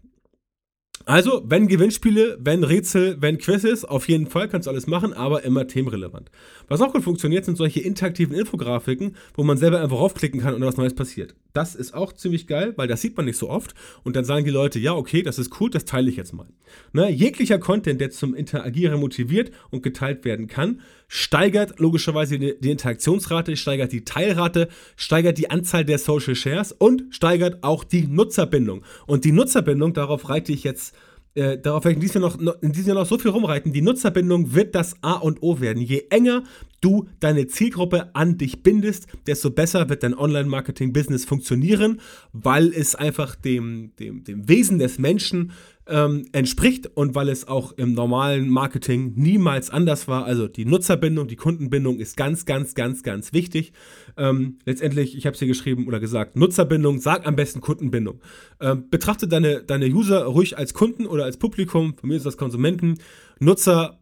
Also, 1.06 1.44
wenn 1.46 1.68
Gewinnspiele, 1.68 2.38
wenn 2.40 2.64
Rätsel, 2.64 3.18
wenn 3.20 3.38
Quizzes, 3.38 3.84
auf 3.84 4.08
jeden 4.08 4.28
Fall 4.28 4.48
kannst 4.48 4.68
du 4.68 4.72
alles 4.72 4.88
machen, 4.88 5.14
aber 5.14 5.44
immer 5.44 5.68
themenrelevant. 5.68 6.32
Was 6.70 6.80
auch 6.82 6.94
gut 6.94 7.04
funktioniert, 7.04 7.44
sind 7.44 7.58
solche 7.58 7.82
interaktiven 7.82 8.36
Infografiken, 8.36 9.16
wo 9.34 9.44
man 9.44 9.58
selber 9.58 9.82
einfach 9.82 9.98
raufklicken 9.98 10.40
kann 10.40 10.54
und 10.54 10.62
was 10.62 10.78
Neues 10.78 10.96
passiert. 10.96 11.36
Das 11.54 11.76
ist 11.76 11.94
auch 11.94 12.14
ziemlich 12.14 12.48
geil, 12.48 12.74
weil 12.78 12.88
das 12.88 13.02
sieht 13.02 13.16
man 13.16 13.28
nicht 13.28 13.38
so 13.38 13.48
oft. 13.48 13.76
Und 14.04 14.16
dann 14.16 14.26
sagen 14.26 14.44
die 14.44 14.52
Leute, 14.52 14.80
ja, 14.80 14.96
okay, 14.96 15.22
das 15.22 15.38
ist 15.38 15.62
cool, 15.62 15.70
das 15.70 15.86
teile 15.86 16.10
ich 16.10 16.16
jetzt 16.16 16.34
mal. 16.34 16.48
Ne? 16.94 17.12
Jeglicher 17.12 17.60
Content, 17.60 18.02
der 18.02 18.10
zum 18.10 18.34
Interagieren 18.34 19.00
motiviert 19.00 19.52
und 19.70 19.84
geteilt 19.84 20.26
werden 20.26 20.48
kann, 20.48 20.82
steigert 21.08 21.80
logischerweise 21.80 22.40
die, 22.40 22.60
die 22.60 22.72
Interaktionsrate, 22.72 23.56
steigert 23.56 23.92
die 23.92 24.04
Teilrate, 24.04 24.68
steigert 24.96 25.38
die 25.38 25.52
Anzahl 25.52 25.86
der 25.86 26.00
Social 26.00 26.34
Shares 26.34 26.72
und 26.72 27.04
steigert 27.12 27.64
auch 27.64 27.84
die 27.84 28.08
Nutzerbindung. 28.08 28.84
Und 29.06 29.24
die 29.24 29.32
Nutzerbindung, 29.32 29.94
darauf 29.94 30.30
reite 30.30 30.52
ich 30.52 30.64
jetzt 30.64 30.96
äh, 31.36 31.58
darauf 31.58 31.84
werde 31.84 31.98
ich 31.98 31.98
in 31.98 32.02
diesem, 32.02 32.22
Jahr 32.22 32.42
noch, 32.42 32.62
in 32.62 32.72
diesem 32.72 32.88
Jahr 32.90 33.04
noch 33.04 33.10
so 33.10 33.18
viel 33.18 33.32
rumreiten. 33.32 33.74
Die 33.74 33.82
Nutzerbindung 33.82 34.54
wird 34.54 34.76
das 34.76 34.96
A 35.02 35.14
und 35.14 35.42
O 35.42 35.60
werden. 35.60 35.82
Je 35.82 36.04
enger 36.10 36.44
du 36.80 37.08
deine 37.20 37.48
Zielgruppe 37.48 38.14
an 38.14 38.38
dich 38.38 38.62
bindest, 38.62 39.08
desto 39.26 39.50
besser 39.50 39.90
wird 39.90 40.04
dein 40.04 40.14
Online-Marketing-Business 40.14 41.26
funktionieren, 41.26 42.02
weil 42.34 42.74
es 42.74 42.94
einfach 42.94 43.36
dem, 43.36 43.92
dem, 44.00 44.24
dem 44.24 44.48
Wesen 44.48 44.80
des 44.80 45.00
Menschen 45.00 45.52
ähm, 45.88 46.26
entspricht 46.32 46.88
und 46.96 47.16
weil 47.16 47.30
es 47.30 47.48
auch 47.48 47.74
im 47.74 47.94
normalen 47.94 48.50
Marketing 48.50 49.14
niemals 49.16 49.70
anders 49.70 50.08
war. 50.08 50.26
Also 50.26 50.48
die 50.48 50.66
Nutzerbindung, 50.66 51.28
die 51.28 51.36
Kundenbindung 51.36 52.00
ist 52.00 52.16
ganz, 52.16 52.46
ganz, 52.46 52.74
ganz, 52.76 53.04
ganz 53.04 53.34
wichtig. 53.34 53.74
Ähm, 54.16 54.60
letztendlich, 54.66 55.18
ich 55.18 55.26
habe 55.26 55.34
es 55.34 55.40
hier 55.40 55.48
geschrieben 55.48 55.88
oder 55.88 56.00
gesagt, 56.00 56.36
Nutzerbindung, 56.36 57.00
sag 57.00 57.28
am 57.28 57.36
besten 57.36 57.62
Kundenbindung. 57.62 58.22
Ähm, 58.62 58.90
betrachte 58.90 59.28
deine, 59.28 59.64
deine 59.64 59.88
User 59.88 60.24
ruhig 60.24 60.58
als 60.58 60.74
Kunden 60.74 61.06
oder 61.06 61.26
als 61.26 61.38
Publikum, 61.38 61.98
von 61.98 62.10
mir 62.10 62.16
ist 62.16 62.26
das 62.26 62.38
Konsumenten. 62.38 62.98
Nutzer 63.40 64.00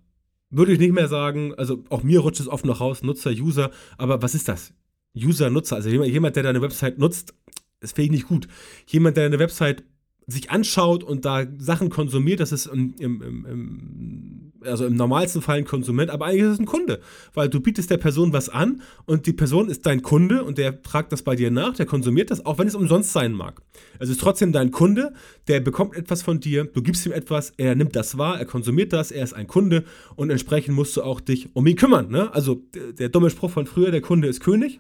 würde 0.51 0.73
ich 0.73 0.79
nicht 0.79 0.93
mehr 0.93 1.07
sagen, 1.07 1.53
also 1.55 1.83
auch 1.89 2.03
mir 2.03 2.19
rutscht 2.19 2.41
es 2.41 2.47
oft 2.47 2.65
noch 2.65 2.81
raus, 2.81 3.03
Nutzer, 3.03 3.31
User, 3.31 3.71
aber 3.97 4.21
was 4.21 4.35
ist 4.35 4.47
das? 4.47 4.73
User, 5.15 5.50
Nutzer, 5.50 5.77
also 5.77 5.89
jemand, 5.89 6.35
der 6.35 6.43
deine 6.43 6.61
Website 6.61 7.00
nutzt, 7.00 7.33
das 7.79 7.93
finde 7.93 8.05
ich 8.05 8.11
nicht 8.11 8.27
gut. 8.27 8.47
Jemand, 8.88 9.17
der 9.17 9.29
deine 9.29 9.39
Website 9.39 9.83
sich 10.27 10.51
anschaut 10.51 11.03
und 11.03 11.25
da 11.25 11.45
Sachen 11.57 11.89
konsumiert, 11.89 12.39
das 12.39 12.51
ist 12.51 12.67
im, 12.67 12.93
im, 12.99 13.21
im, 13.21 14.51
also 14.63 14.85
im 14.85 14.95
normalsten 14.95 15.41
Fall 15.41 15.57
ein 15.57 15.65
Konsument, 15.65 16.11
aber 16.11 16.25
eigentlich 16.25 16.43
ist 16.43 16.53
es 16.53 16.59
ein 16.59 16.65
Kunde, 16.65 17.01
weil 17.33 17.49
du 17.49 17.59
bietest 17.59 17.89
der 17.89 17.97
Person 17.97 18.31
was 18.31 18.49
an 18.49 18.81
und 19.05 19.25
die 19.25 19.33
Person 19.33 19.69
ist 19.69 19.85
dein 19.85 20.01
Kunde 20.01 20.43
und 20.43 20.57
der 20.57 20.77
fragt 20.83 21.11
das 21.11 21.23
bei 21.23 21.35
dir 21.35 21.51
nach, 21.51 21.75
der 21.75 21.85
konsumiert 21.85 22.31
das, 22.31 22.45
auch 22.45 22.59
wenn 22.59 22.67
es 22.67 22.75
umsonst 22.75 23.11
sein 23.11 23.33
mag. 23.33 23.61
Es 23.99 24.09
ist 24.09 24.21
trotzdem 24.21 24.51
dein 24.51 24.71
Kunde, 24.71 25.13
der 25.47 25.59
bekommt 25.59 25.95
etwas 25.95 26.21
von 26.21 26.39
dir, 26.39 26.65
du 26.65 26.81
gibst 26.81 27.05
ihm 27.05 27.11
etwas, 27.11 27.53
er 27.57 27.75
nimmt 27.75 27.95
das 27.95 28.17
wahr, 28.17 28.39
er 28.39 28.45
konsumiert 28.45 28.93
das, 28.93 29.11
er 29.11 29.23
ist 29.23 29.33
ein 29.33 29.47
Kunde 29.47 29.83
und 30.15 30.29
entsprechend 30.29 30.75
musst 30.75 30.95
du 30.97 31.03
auch 31.03 31.19
dich 31.19 31.55
um 31.55 31.65
ihn 31.65 31.75
kümmern. 31.75 32.09
Ne? 32.09 32.33
Also 32.33 32.61
der, 32.75 32.93
der 32.93 33.09
dumme 33.09 33.29
Spruch 33.29 33.51
von 33.51 33.65
früher, 33.65 33.91
der 33.91 34.01
Kunde 34.01 34.27
ist 34.27 34.39
König, 34.41 34.79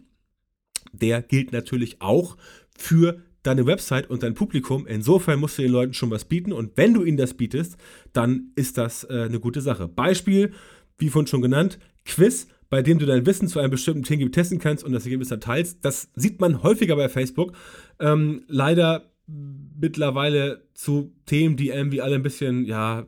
der 0.93 1.21
gilt 1.21 1.51
natürlich 1.51 2.01
auch 2.01 2.37
für 2.77 3.21
deine 3.43 3.65
Website 3.65 4.09
und 4.09 4.23
dein 4.23 4.33
Publikum. 4.33 4.85
Insofern 4.87 5.39
musst 5.39 5.57
du 5.57 5.63
den 5.63 5.71
Leuten 5.71 5.93
schon 5.93 6.11
was 6.11 6.25
bieten 6.25 6.53
und 6.53 6.77
wenn 6.77 6.93
du 6.93 7.03
ihnen 7.03 7.17
das 7.17 7.33
bietest, 7.33 7.77
dann 8.13 8.51
ist 8.55 8.77
das 8.77 9.03
äh, 9.05 9.23
eine 9.23 9.39
gute 9.39 9.61
Sache. 9.61 9.87
Beispiel, 9.87 10.53
wie 10.97 11.09
vorhin 11.09 11.27
schon 11.27 11.41
genannt, 11.41 11.79
Quiz, 12.05 12.47
bei 12.69 12.81
dem 12.81 12.99
du 12.99 13.05
dein 13.05 13.25
Wissen 13.25 13.47
zu 13.47 13.59
einem 13.59 13.71
bestimmten 13.71 14.03
Themengebiet 14.03 14.35
testen 14.35 14.59
kannst 14.59 14.83
und 14.83 14.93
das 14.93 15.03
Ergebnis 15.03 15.29
dann 15.29 15.41
teilst. 15.41 15.83
Das 15.83 16.09
sieht 16.15 16.39
man 16.39 16.63
häufiger 16.63 16.95
bei 16.95 17.09
Facebook. 17.09 17.53
Ähm, 17.99 18.43
leider 18.47 19.11
mittlerweile 19.27 20.63
zu 20.73 21.13
Themen, 21.25 21.57
die 21.57 21.69
irgendwie 21.69 22.01
alle 22.01 22.15
ein 22.15 22.23
bisschen, 22.23 22.65
ja, 22.65 23.05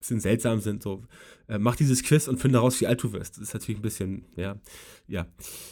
bisschen 0.00 0.20
seltsam 0.20 0.60
sind. 0.60 0.82
So, 0.82 1.04
äh, 1.48 1.58
mach 1.58 1.76
dieses 1.76 2.02
Quiz 2.02 2.28
und 2.28 2.38
finde 2.38 2.58
heraus, 2.58 2.80
wie 2.80 2.86
alt 2.86 3.02
du 3.02 3.12
wirst. 3.12 3.36
Das 3.36 3.42
ist 3.42 3.54
natürlich 3.54 3.78
ein 3.78 3.82
bisschen, 3.82 4.24
ja, 4.36 4.56
ja. 5.06 5.26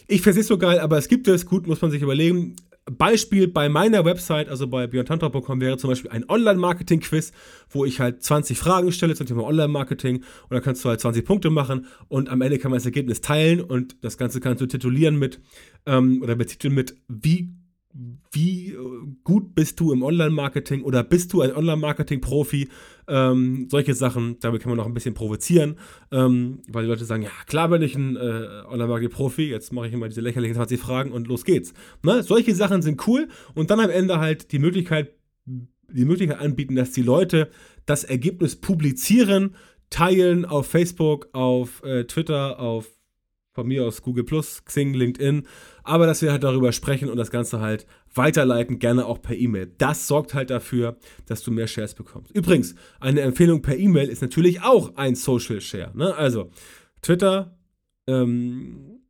Ich 0.06 0.22
finde 0.22 0.40
es 0.40 0.46
so 0.46 0.58
geil, 0.58 0.78
aber 0.78 0.98
es 0.98 1.08
gibt 1.08 1.28
es. 1.28 1.46
Gut, 1.46 1.66
muss 1.66 1.82
man 1.82 1.90
sich 1.90 2.02
überlegen. 2.02 2.56
Beispiel 2.86 3.48
bei 3.48 3.68
meiner 3.68 4.04
Website, 4.04 4.48
also 4.48 4.66
bei 4.66 4.86
björntantra.com, 4.86 5.60
wäre 5.60 5.78
zum 5.78 5.90
Beispiel 5.90 6.10
ein 6.10 6.28
Online-Marketing-Quiz, 6.28 7.32
wo 7.70 7.84
ich 7.84 7.98
halt 8.00 8.22
20 8.22 8.58
Fragen 8.58 8.92
stelle 8.92 9.14
zum 9.14 9.26
Thema 9.26 9.44
Online-Marketing 9.44 10.16
und 10.16 10.50
dann 10.50 10.62
kannst 10.62 10.84
du 10.84 10.90
halt 10.90 11.00
20 11.00 11.24
Punkte 11.24 11.50
machen 11.50 11.86
und 12.08 12.28
am 12.28 12.42
Ende 12.42 12.58
kann 12.58 12.70
man 12.70 12.78
das 12.78 12.84
Ergebnis 12.84 13.22
teilen 13.22 13.62
und 13.62 14.04
das 14.04 14.18
Ganze 14.18 14.40
kannst 14.40 14.60
du 14.60 14.66
titulieren 14.66 15.18
mit 15.18 15.40
ähm, 15.86 16.20
oder 16.22 16.36
betiteln 16.36 16.74
mit, 16.74 16.96
wie 17.08 17.54
wie 18.32 18.72
äh, 18.72 18.76
gut 19.22 19.54
bist 19.54 19.78
du 19.78 19.92
im 19.92 20.02
Online-Marketing 20.02 20.82
oder 20.82 21.04
bist 21.04 21.32
du 21.32 21.42
ein 21.42 21.54
Online-Marketing-Profi? 21.54 22.68
Ähm, 23.06 23.68
solche 23.70 23.94
Sachen, 23.94 24.38
damit 24.40 24.62
kann 24.62 24.70
man 24.70 24.78
noch 24.78 24.86
ein 24.86 24.94
bisschen 24.94 25.14
provozieren, 25.14 25.76
ähm, 26.10 26.62
weil 26.68 26.84
die 26.84 26.90
Leute 26.90 27.04
sagen, 27.04 27.22
ja 27.22 27.30
klar 27.46 27.68
bin 27.68 27.82
ich 27.82 27.94
ein 27.94 28.16
äh, 28.16 28.62
Online-Marketing-Profi, 28.66 29.48
jetzt 29.48 29.72
mache 29.72 29.86
ich 29.86 29.92
immer 29.92 30.08
diese 30.08 30.22
lächerlichen 30.22 30.56
20 30.56 30.80
Fragen 30.80 31.12
und 31.12 31.28
los 31.28 31.44
geht's. 31.44 31.72
Ne? 32.02 32.22
Solche 32.22 32.54
Sachen 32.54 32.82
sind 32.82 33.06
cool 33.06 33.28
und 33.54 33.70
dann 33.70 33.80
am 33.80 33.90
Ende 33.90 34.18
halt 34.18 34.50
die 34.50 34.58
Möglichkeit, 34.58 35.14
die 35.46 36.04
Möglichkeit 36.04 36.40
anbieten, 36.40 36.74
dass 36.74 36.90
die 36.90 37.02
Leute 37.02 37.50
das 37.86 38.02
Ergebnis 38.02 38.56
publizieren, 38.56 39.54
teilen 39.90 40.44
auf 40.44 40.66
Facebook, 40.66 41.28
auf 41.32 41.82
äh, 41.84 42.04
Twitter, 42.04 42.58
auf 42.58 42.88
von 43.54 43.68
mir 43.68 43.86
aus 43.86 44.02
Google 44.02 44.24
Xing, 44.64 44.94
LinkedIn, 44.94 45.46
aber 45.84 46.06
dass 46.06 46.22
wir 46.22 46.32
halt 46.32 46.42
darüber 46.42 46.72
sprechen 46.72 47.08
und 47.08 47.16
das 47.16 47.30
Ganze 47.30 47.60
halt 47.60 47.86
weiterleiten, 48.12 48.80
gerne 48.80 49.06
auch 49.06 49.22
per 49.22 49.36
E-Mail. 49.36 49.72
Das 49.78 50.08
sorgt 50.08 50.34
halt 50.34 50.50
dafür, 50.50 50.96
dass 51.26 51.42
du 51.42 51.52
mehr 51.52 51.68
Shares 51.68 51.94
bekommst. 51.94 52.32
Übrigens, 52.32 52.74
eine 53.00 53.20
Empfehlung 53.20 53.62
per 53.62 53.76
E-Mail 53.76 54.08
ist 54.08 54.22
natürlich 54.22 54.62
auch 54.62 54.96
ein 54.96 55.14
Social 55.14 55.60
Share. 55.60 55.92
Ne? 55.94 56.14
Also 56.16 56.50
Twitter, 57.00 57.56
ähm, 58.06 59.00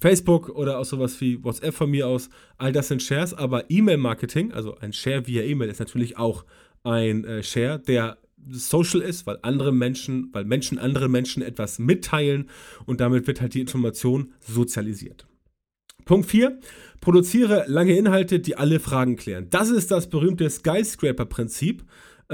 Facebook 0.00 0.50
oder 0.50 0.78
auch 0.78 0.84
sowas 0.84 1.20
wie 1.20 1.42
WhatsApp 1.42 1.74
von 1.74 1.90
mir 1.90 2.06
aus, 2.06 2.28
all 2.58 2.72
das 2.72 2.88
sind 2.88 3.02
Shares, 3.02 3.32
aber 3.32 3.70
E-Mail-Marketing, 3.70 4.52
also 4.52 4.76
ein 4.78 4.92
Share 4.92 5.26
via 5.26 5.42
E-Mail, 5.42 5.70
ist 5.70 5.78
natürlich 5.80 6.18
auch 6.18 6.44
ein 6.82 7.24
äh, 7.24 7.42
Share, 7.42 7.78
der 7.78 8.18
social 8.50 9.00
ist, 9.00 9.26
weil 9.26 9.38
andere 9.42 9.72
Menschen, 9.72 10.30
weil 10.32 10.44
Menschen 10.44 10.78
anderen 10.78 11.10
Menschen 11.10 11.42
etwas 11.42 11.78
mitteilen 11.78 12.48
und 12.86 13.00
damit 13.00 13.26
wird 13.26 13.40
halt 13.40 13.54
die 13.54 13.60
Information 13.60 14.32
sozialisiert. 14.40 15.26
Punkt 16.04 16.28
4. 16.30 16.58
Produziere 17.00 17.64
lange 17.66 17.96
Inhalte, 17.96 18.40
die 18.40 18.56
alle 18.56 18.80
Fragen 18.80 19.16
klären. 19.16 19.48
Das 19.50 19.70
ist 19.70 19.90
das 19.90 20.08
berühmte 20.08 20.48
Skyscraper-Prinzip 20.48 21.84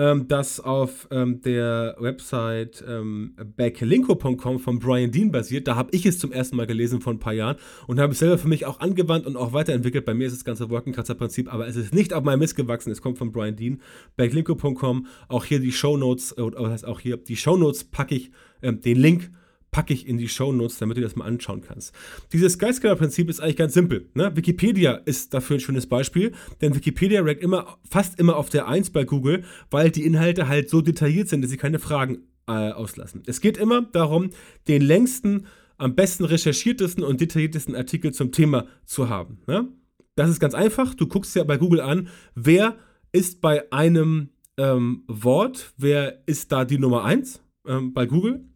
ähm, 0.00 0.28
das 0.28 0.60
auf 0.60 1.06
ähm, 1.10 1.42
der 1.42 1.94
Website 1.98 2.82
ähm, 2.88 3.36
backlinko.com 3.56 4.58
von 4.58 4.78
Brian 4.78 5.10
Dean 5.10 5.30
basiert. 5.30 5.68
Da 5.68 5.76
habe 5.76 5.90
ich 5.92 6.06
es 6.06 6.18
zum 6.18 6.32
ersten 6.32 6.56
Mal 6.56 6.66
gelesen 6.66 7.02
vor 7.02 7.12
ein 7.12 7.18
paar 7.18 7.34
Jahren 7.34 7.56
und 7.86 8.00
habe 8.00 8.14
es 8.14 8.18
selber 8.18 8.38
für 8.38 8.48
mich 8.48 8.64
auch 8.64 8.80
angewandt 8.80 9.26
und 9.26 9.36
auch 9.36 9.52
weiterentwickelt. 9.52 10.06
Bei 10.06 10.14
mir 10.14 10.26
ist 10.26 10.34
das 10.34 10.44
ganze 10.44 10.70
Wolkenkratzer-Prinzip, 10.70 11.52
aber 11.52 11.68
es 11.68 11.76
ist 11.76 11.92
nicht 11.92 12.14
auf 12.14 12.24
meinem 12.24 12.38
Mist 12.38 12.56
gewachsen. 12.56 12.90
Es 12.90 13.02
kommt 13.02 13.18
von 13.18 13.30
Brian 13.30 13.56
Dean. 13.56 13.82
Backlinko.com. 14.16 15.06
Auch 15.28 15.44
hier 15.44 15.60
die 15.60 15.72
Shownotes, 15.72 16.32
äh, 16.32 16.40
auch 16.40 17.00
hier 17.00 17.18
die 17.18 17.36
Shownotes 17.36 17.84
packe 17.84 18.14
ich 18.14 18.30
ähm, 18.62 18.80
den 18.80 18.96
Link 18.96 19.30
packe 19.70 19.94
ich 19.94 20.06
in 20.06 20.18
die 20.18 20.28
Show 20.28 20.52
Notes, 20.52 20.78
damit 20.78 20.96
du 20.96 21.00
das 21.00 21.16
mal 21.16 21.26
anschauen 21.26 21.60
kannst. 21.60 21.94
Dieses 22.32 22.54
Skyscraper-Prinzip 22.54 23.28
ist 23.28 23.40
eigentlich 23.40 23.56
ganz 23.56 23.74
simpel. 23.74 24.08
Ne? 24.14 24.34
Wikipedia 24.34 24.94
ist 24.94 25.32
dafür 25.34 25.56
ein 25.56 25.60
schönes 25.60 25.86
Beispiel, 25.86 26.32
denn 26.60 26.74
Wikipedia 26.74 27.22
rankt 27.22 27.42
immer, 27.42 27.78
fast 27.88 28.18
immer 28.18 28.36
auf 28.36 28.50
der 28.50 28.66
1 28.66 28.90
bei 28.90 29.04
Google, 29.04 29.44
weil 29.70 29.90
die 29.90 30.04
Inhalte 30.04 30.48
halt 30.48 30.68
so 30.68 30.80
detailliert 30.80 31.28
sind, 31.28 31.42
dass 31.42 31.50
sie 31.50 31.56
keine 31.56 31.78
Fragen 31.78 32.18
äh, 32.46 32.72
auslassen. 32.72 33.22
Es 33.26 33.40
geht 33.40 33.56
immer 33.56 33.82
darum, 33.82 34.30
den 34.66 34.82
längsten, 34.82 35.46
am 35.78 35.94
besten 35.94 36.24
recherchiertesten 36.24 37.04
und 37.04 37.20
detailliertesten 37.20 37.74
Artikel 37.74 38.12
zum 38.12 38.32
Thema 38.32 38.66
zu 38.84 39.08
haben. 39.08 39.38
Ne? 39.46 39.68
Das 40.16 40.28
ist 40.28 40.40
ganz 40.40 40.54
einfach. 40.54 40.94
Du 40.94 41.06
guckst 41.06 41.34
ja 41.36 41.44
bei 41.44 41.56
Google 41.56 41.80
an, 41.80 42.08
wer 42.34 42.76
ist 43.12 43.40
bei 43.40 43.70
einem 43.72 44.30
ähm, 44.56 45.04
Wort, 45.06 45.72
wer 45.76 46.22
ist 46.26 46.52
da 46.52 46.64
die 46.64 46.78
Nummer 46.78 47.04
1 47.04 47.40
ähm, 47.66 47.94
bei 47.94 48.06
Google 48.06 48.49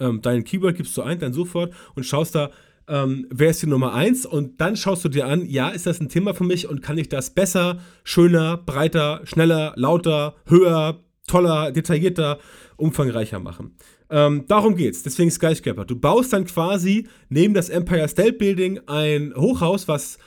ähm, 0.00 0.20
dein 0.22 0.44
Keyword 0.44 0.76
gibst 0.76 0.96
du 0.96 1.02
ein, 1.02 1.18
dann 1.18 1.32
sofort 1.32 1.72
und 1.94 2.04
schaust 2.04 2.34
da, 2.34 2.50
ähm, 2.88 3.26
wer 3.30 3.50
ist 3.50 3.62
die 3.62 3.66
Nummer 3.66 3.92
1 3.94 4.26
und 4.26 4.60
dann 4.60 4.76
schaust 4.76 5.04
du 5.04 5.08
dir 5.08 5.26
an, 5.26 5.46
ja, 5.46 5.68
ist 5.68 5.86
das 5.86 6.00
ein 6.00 6.08
Thema 6.08 6.34
für 6.34 6.44
mich 6.44 6.68
und 6.68 6.82
kann 6.82 6.98
ich 6.98 7.08
das 7.08 7.30
besser, 7.30 7.80
schöner, 8.02 8.56
breiter, 8.56 9.20
schneller, 9.24 9.74
lauter, 9.76 10.36
höher, 10.46 11.00
toller, 11.26 11.70
detaillierter, 11.70 12.38
umfangreicher 12.76 13.38
machen. 13.38 13.76
Ähm, 14.10 14.44
darum 14.48 14.74
geht's. 14.74 15.02
Deswegen 15.02 15.30
Skyscraper. 15.30 15.84
Du 15.84 15.96
baust 15.96 16.32
dann 16.32 16.46
quasi 16.46 17.06
neben 17.28 17.52
das 17.52 17.68
Empire 17.68 18.08
State 18.08 18.34
Building 18.34 18.80
ein 18.86 19.34
Hochhaus, 19.36 19.86
was 19.86 20.18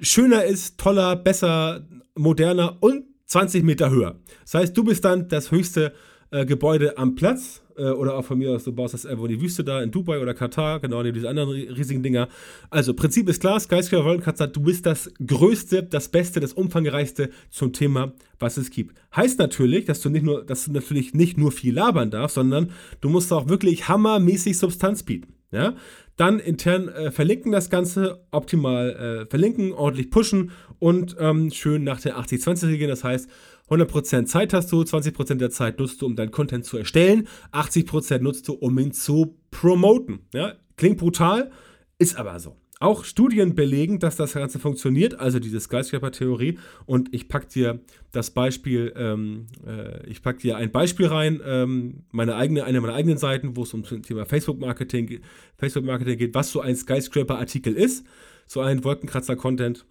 schöner 0.00 0.44
ist, 0.44 0.78
toller, 0.78 1.16
besser, 1.16 1.86
moderner 2.16 2.78
und 2.80 3.04
20 3.26 3.62
Meter 3.64 3.90
höher. 3.90 4.16
Das 4.42 4.54
heißt, 4.54 4.76
du 4.76 4.84
bist 4.84 5.04
dann 5.04 5.28
das 5.28 5.50
höchste 5.50 5.92
äh, 6.30 6.44
Gebäude 6.44 6.98
am 6.98 7.14
Platz 7.14 7.61
äh, 7.76 7.90
oder 7.90 8.16
auch 8.16 8.24
von 8.24 8.38
mir 8.38 8.52
aus, 8.52 8.64
du 8.64 8.72
baust 8.72 8.94
das 8.94 9.04
irgendwo 9.04 9.26
in 9.26 9.32
die 9.32 9.40
Wüste 9.40 9.64
da 9.64 9.82
in 9.82 9.90
Dubai 9.90 10.20
oder 10.20 10.34
Katar, 10.34 10.80
genau, 10.80 11.02
diese 11.02 11.28
anderen 11.28 11.50
riesigen 11.50 12.02
Dinger. 12.02 12.28
Also, 12.70 12.94
Prinzip 12.94 13.28
ist 13.28 13.40
klar, 13.40 13.60
Skyscraper 13.60 14.04
Wolkenkratzer, 14.04 14.46
du 14.46 14.62
bist 14.62 14.86
das 14.86 15.12
Größte, 15.24 15.82
das 15.82 16.08
Beste, 16.08 16.40
das 16.40 16.52
Umfangreichste 16.52 17.30
zum 17.50 17.72
Thema, 17.72 18.12
was 18.38 18.56
es 18.56 18.70
gibt. 18.70 18.96
Heißt 19.14 19.38
natürlich, 19.38 19.84
dass 19.84 20.00
du 20.00 20.10
nicht 20.10 20.24
nur, 20.24 20.44
dass 20.44 20.64
du 20.64 20.72
natürlich 20.72 21.14
nicht 21.14 21.38
nur 21.38 21.52
viel 21.52 21.74
labern 21.74 22.10
darfst, 22.10 22.34
sondern 22.34 22.70
du 23.00 23.08
musst 23.08 23.32
auch 23.32 23.48
wirklich 23.48 23.88
hammermäßig 23.88 24.58
Substanz 24.58 25.02
bieten. 25.02 25.34
Ja? 25.52 25.74
Dann 26.16 26.40
intern 26.40 26.88
äh, 26.88 27.10
verlinken 27.10 27.52
das 27.52 27.70
Ganze, 27.70 28.24
optimal 28.30 28.90
äh, 28.90 29.26
verlinken, 29.30 29.72
ordentlich 29.72 30.10
pushen 30.10 30.50
und 30.78 31.16
ähm, 31.18 31.50
schön 31.50 31.84
nach 31.84 32.00
der 32.00 32.18
80-20-Regel. 32.18 32.88
Das 32.88 33.04
heißt, 33.04 33.30
100% 33.72 34.26
Zeit 34.26 34.52
hast 34.52 34.70
du, 34.72 34.82
20% 34.82 35.36
der 35.36 35.50
Zeit 35.50 35.78
nutzt 35.78 36.02
du, 36.02 36.06
um 36.06 36.16
deinen 36.16 36.30
Content 36.30 36.64
zu 36.64 36.76
erstellen, 36.76 37.28
80% 37.52 38.18
nutzt 38.18 38.48
du, 38.48 38.54
um 38.54 38.78
ihn 38.78 38.92
zu 38.92 39.38
promoten. 39.50 40.20
Ja? 40.34 40.54
Klingt 40.76 40.98
brutal, 40.98 41.50
ist 41.98 42.16
aber 42.16 42.38
so. 42.38 42.56
Auch 42.80 43.04
Studien 43.04 43.54
belegen, 43.54 44.00
dass 44.00 44.16
das 44.16 44.32
Ganze 44.32 44.58
funktioniert, 44.58 45.20
also 45.20 45.38
diese 45.38 45.60
Skyscraper-Theorie. 45.60 46.58
Und 46.84 47.14
ich 47.14 47.28
packe 47.28 47.46
dir 47.46 47.80
das 48.10 48.32
Beispiel, 48.32 48.92
ähm, 48.96 49.46
äh, 49.64 50.04
ich 50.08 50.20
packe 50.20 50.40
dir 50.40 50.56
ein 50.56 50.72
Beispiel 50.72 51.06
rein, 51.06 51.40
ähm, 51.46 52.02
meine 52.10 52.34
eigene, 52.34 52.64
eine 52.64 52.80
meiner 52.80 52.94
eigenen 52.94 53.18
Seiten, 53.18 53.56
wo 53.56 53.62
es 53.62 53.72
um 53.72 53.82
das 53.82 54.02
Thema 54.02 54.26
Facebook-Marketing 54.26 55.20
Facebook 55.56 55.84
-Marketing 55.84 56.16
geht, 56.16 56.34
was 56.34 56.50
so 56.50 56.60
ein 56.60 56.74
Skyscraper-Artikel 56.74 57.74
ist, 57.74 58.04
so 58.46 58.60
ein 58.60 58.82
Wolkenkratzer-Content. 58.82 59.86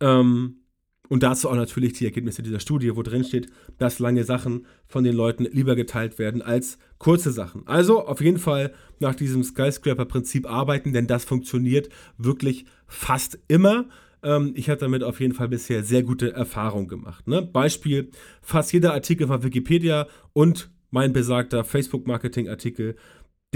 Ähm, 0.00 0.60
und 1.08 1.22
dazu 1.22 1.48
auch 1.48 1.54
natürlich 1.54 1.94
die 1.94 2.04
Ergebnisse 2.04 2.42
dieser 2.42 2.60
Studie, 2.60 2.96
wo 2.96 3.02
drin 3.02 3.24
steht, 3.24 3.48
dass 3.78 3.98
lange 3.98 4.24
Sachen 4.24 4.66
von 4.86 5.04
den 5.04 5.14
Leuten 5.14 5.44
lieber 5.44 5.76
geteilt 5.76 6.18
werden 6.18 6.42
als 6.42 6.78
kurze 6.98 7.30
Sachen. 7.30 7.66
Also 7.66 8.06
auf 8.06 8.20
jeden 8.20 8.38
Fall 8.38 8.72
nach 8.98 9.14
diesem 9.14 9.42
Skyscraper-Prinzip 9.42 10.46
arbeiten, 10.46 10.92
denn 10.92 11.06
das 11.06 11.24
funktioniert 11.24 11.88
wirklich 12.18 12.64
fast 12.86 13.38
immer. 13.48 13.86
Ähm, 14.22 14.52
ich 14.56 14.68
habe 14.68 14.80
damit 14.80 15.02
auf 15.02 15.20
jeden 15.20 15.34
Fall 15.34 15.48
bisher 15.48 15.82
sehr 15.82 16.02
gute 16.02 16.32
Erfahrungen 16.32 16.88
gemacht. 16.88 17.26
Ne? 17.28 17.42
Beispiel: 17.42 18.10
Fast 18.42 18.72
jeder 18.72 18.92
Artikel 18.92 19.26
von 19.26 19.42
Wikipedia 19.42 20.06
und 20.32 20.70
mein 20.90 21.12
besagter 21.12 21.64
Facebook-Marketing-Artikel 21.64 22.96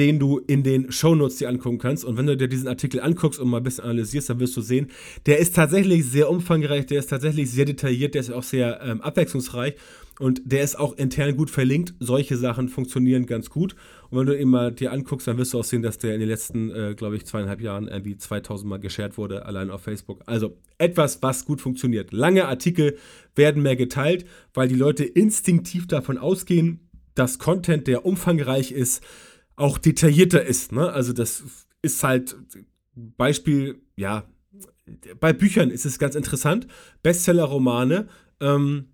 den 0.00 0.18
du 0.18 0.38
in 0.38 0.62
den 0.62 0.90
Shownotes 0.90 1.36
dir 1.36 1.50
angucken 1.50 1.76
kannst. 1.76 2.06
Und 2.06 2.16
wenn 2.16 2.26
du 2.26 2.34
dir 2.34 2.48
diesen 2.48 2.68
Artikel 2.68 3.02
anguckst 3.02 3.38
und 3.38 3.50
mal 3.50 3.58
ein 3.58 3.62
bisschen 3.62 3.84
analysierst, 3.84 4.30
dann 4.30 4.40
wirst 4.40 4.56
du 4.56 4.62
sehen, 4.62 4.86
der 5.26 5.38
ist 5.38 5.54
tatsächlich 5.54 6.06
sehr 6.06 6.30
umfangreich, 6.30 6.86
der 6.86 7.00
ist 7.00 7.10
tatsächlich 7.10 7.50
sehr 7.50 7.66
detailliert, 7.66 8.14
der 8.14 8.22
ist 8.22 8.32
auch 8.32 8.42
sehr 8.42 8.80
ähm, 8.82 9.02
abwechslungsreich 9.02 9.74
und 10.18 10.40
der 10.46 10.62
ist 10.62 10.78
auch 10.78 10.96
intern 10.96 11.36
gut 11.36 11.50
verlinkt. 11.50 11.92
Solche 12.00 12.38
Sachen 12.38 12.70
funktionieren 12.70 13.26
ganz 13.26 13.50
gut. 13.50 13.76
Und 14.08 14.20
wenn 14.20 14.26
du 14.26 14.40
ihn 14.40 14.48
mal 14.48 14.72
dir 14.72 14.90
anguckst, 14.90 15.26
dann 15.26 15.36
wirst 15.36 15.52
du 15.52 15.58
auch 15.58 15.64
sehen, 15.64 15.82
dass 15.82 15.98
der 15.98 16.14
in 16.14 16.20
den 16.20 16.30
letzten, 16.30 16.70
äh, 16.70 16.94
glaube 16.96 17.16
ich, 17.16 17.26
zweieinhalb 17.26 17.60
Jahren 17.60 17.86
irgendwie 17.86 18.16
2000 18.16 18.70
Mal 18.70 18.78
geshared 18.78 19.18
wurde, 19.18 19.44
allein 19.44 19.68
auf 19.68 19.82
Facebook. 19.82 20.22
Also 20.24 20.56
etwas, 20.78 21.22
was 21.22 21.44
gut 21.44 21.60
funktioniert. 21.60 22.10
Lange 22.14 22.48
Artikel 22.48 22.96
werden 23.36 23.62
mehr 23.62 23.76
geteilt, 23.76 24.24
weil 24.54 24.66
die 24.66 24.76
Leute 24.76 25.04
instinktiv 25.04 25.86
davon 25.88 26.16
ausgehen, 26.16 26.88
dass 27.14 27.38
Content, 27.38 27.86
der 27.86 28.06
umfangreich 28.06 28.72
ist, 28.72 29.04
auch 29.60 29.78
detaillierter 29.78 30.44
ist. 30.44 30.72
Ne? 30.72 30.90
Also 30.90 31.12
das 31.12 31.44
ist 31.82 32.02
halt 32.02 32.36
Beispiel, 32.94 33.82
ja, 33.96 34.24
bei 35.20 35.32
Büchern 35.32 35.70
ist 35.70 35.84
es 35.86 35.98
ganz 35.98 36.14
interessant. 36.14 36.66
Bestseller-Romane, 37.02 38.08
ähm, 38.40 38.88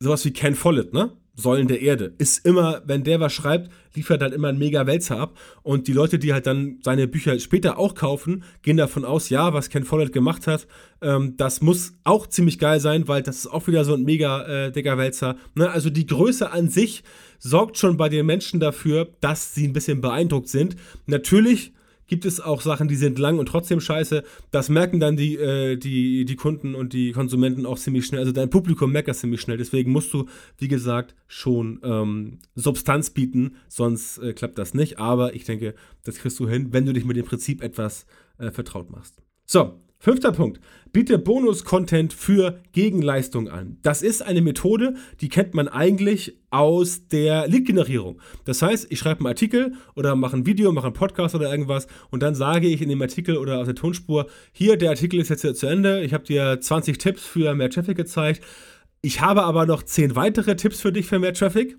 sowas 0.00 0.24
wie 0.24 0.32
Ken 0.32 0.54
Follett, 0.54 0.92
ne? 0.92 1.16
Säulen 1.34 1.66
der 1.66 1.80
Erde. 1.80 2.14
Ist 2.18 2.44
immer, 2.46 2.82
wenn 2.84 3.04
der 3.04 3.18
was 3.20 3.32
schreibt, 3.32 3.70
liefert 3.94 4.20
halt 4.22 4.34
immer 4.34 4.48
ein 4.48 4.58
mega 4.58 4.86
Wälzer 4.86 5.18
ab. 5.18 5.38
Und 5.62 5.88
die 5.88 5.92
Leute, 5.92 6.18
die 6.18 6.32
halt 6.32 6.46
dann 6.46 6.78
seine 6.82 7.08
Bücher 7.08 7.38
später 7.38 7.78
auch 7.78 7.94
kaufen, 7.94 8.44
gehen 8.62 8.76
davon 8.76 9.04
aus, 9.04 9.30
ja, 9.30 9.54
was 9.54 9.70
Ken 9.70 9.84
Follett 9.84 10.12
gemacht 10.12 10.46
hat, 10.46 10.66
ähm, 11.00 11.36
das 11.36 11.62
muss 11.62 11.94
auch 12.04 12.26
ziemlich 12.26 12.58
geil 12.58 12.80
sein, 12.80 13.08
weil 13.08 13.22
das 13.22 13.38
ist 13.38 13.46
auch 13.46 13.66
wieder 13.66 13.84
so 13.84 13.94
ein 13.94 14.04
mega 14.04 14.42
äh, 14.42 14.72
dicker 14.72 14.98
Wälzer. 14.98 15.36
Ne? 15.54 15.70
Also 15.70 15.90
die 15.90 16.06
Größe 16.06 16.50
an 16.52 16.68
sich 16.68 17.02
sorgt 17.38 17.78
schon 17.78 17.96
bei 17.96 18.08
den 18.08 18.26
Menschen 18.26 18.60
dafür, 18.60 19.08
dass 19.20 19.54
sie 19.54 19.66
ein 19.66 19.72
bisschen 19.72 20.00
beeindruckt 20.00 20.48
sind. 20.48 20.76
Natürlich 21.06 21.72
gibt 22.12 22.26
es 22.26 22.42
auch 22.42 22.60
Sachen, 22.60 22.88
die 22.88 22.96
sind 22.96 23.18
lang 23.18 23.38
und 23.38 23.46
trotzdem 23.46 23.80
scheiße. 23.80 24.22
Das 24.50 24.68
merken 24.68 25.00
dann 25.00 25.16
die, 25.16 25.36
äh, 25.36 25.78
die, 25.78 26.26
die 26.26 26.36
Kunden 26.36 26.74
und 26.74 26.92
die 26.92 27.12
Konsumenten 27.12 27.64
auch 27.64 27.78
ziemlich 27.78 28.04
schnell. 28.04 28.20
Also 28.20 28.32
dein 28.32 28.50
Publikum 28.50 28.92
merkt 28.92 29.08
das 29.08 29.20
ziemlich 29.20 29.40
schnell. 29.40 29.56
Deswegen 29.56 29.90
musst 29.90 30.12
du, 30.12 30.26
wie 30.58 30.68
gesagt, 30.68 31.14
schon 31.26 31.80
ähm, 31.82 32.40
Substanz 32.54 33.08
bieten, 33.08 33.56
sonst 33.66 34.18
äh, 34.18 34.34
klappt 34.34 34.58
das 34.58 34.74
nicht. 34.74 34.98
Aber 34.98 35.34
ich 35.34 35.44
denke, 35.44 35.74
das 36.04 36.16
kriegst 36.16 36.38
du 36.38 36.46
hin, 36.46 36.68
wenn 36.74 36.84
du 36.84 36.92
dich 36.92 37.06
mit 37.06 37.16
dem 37.16 37.24
Prinzip 37.24 37.62
etwas 37.62 38.04
äh, 38.36 38.50
vertraut 38.50 38.90
machst. 38.90 39.22
So, 39.46 39.81
Fünfter 40.04 40.32
Punkt. 40.32 40.58
Biete 40.90 41.16
Bonus-Content 41.16 42.12
für 42.12 42.60
Gegenleistung 42.72 43.48
an. 43.48 43.78
Das 43.82 44.02
ist 44.02 44.20
eine 44.20 44.42
Methode, 44.42 44.96
die 45.20 45.28
kennt 45.28 45.54
man 45.54 45.68
eigentlich 45.68 46.36
aus 46.50 47.06
der 47.06 47.46
Lead-Generierung. 47.46 48.20
Das 48.44 48.62
heißt, 48.62 48.88
ich 48.90 48.98
schreibe 48.98 49.20
einen 49.20 49.28
Artikel 49.28 49.74
oder 49.94 50.16
mache 50.16 50.36
ein 50.36 50.44
Video, 50.44 50.72
mache 50.72 50.86
einen 50.86 50.94
Podcast 50.94 51.36
oder 51.36 51.52
irgendwas 51.52 51.86
und 52.10 52.20
dann 52.20 52.34
sage 52.34 52.66
ich 52.66 52.82
in 52.82 52.88
dem 52.88 53.00
Artikel 53.00 53.36
oder 53.36 53.60
aus 53.60 53.66
der 53.66 53.76
Tonspur, 53.76 54.26
hier, 54.50 54.76
der 54.76 54.90
Artikel 54.90 55.20
ist 55.20 55.28
jetzt 55.28 55.60
zu 55.60 55.66
Ende, 55.68 56.02
ich 56.02 56.12
habe 56.12 56.24
dir 56.24 56.60
20 56.60 56.98
Tipps 56.98 57.24
für 57.24 57.54
mehr 57.54 57.70
Traffic 57.70 57.96
gezeigt. 57.96 58.42
Ich 59.02 59.20
habe 59.20 59.44
aber 59.44 59.66
noch 59.66 59.84
10 59.84 60.16
weitere 60.16 60.56
Tipps 60.56 60.80
für 60.80 60.90
dich 60.90 61.06
für 61.06 61.20
mehr 61.20 61.32
Traffic. 61.32 61.78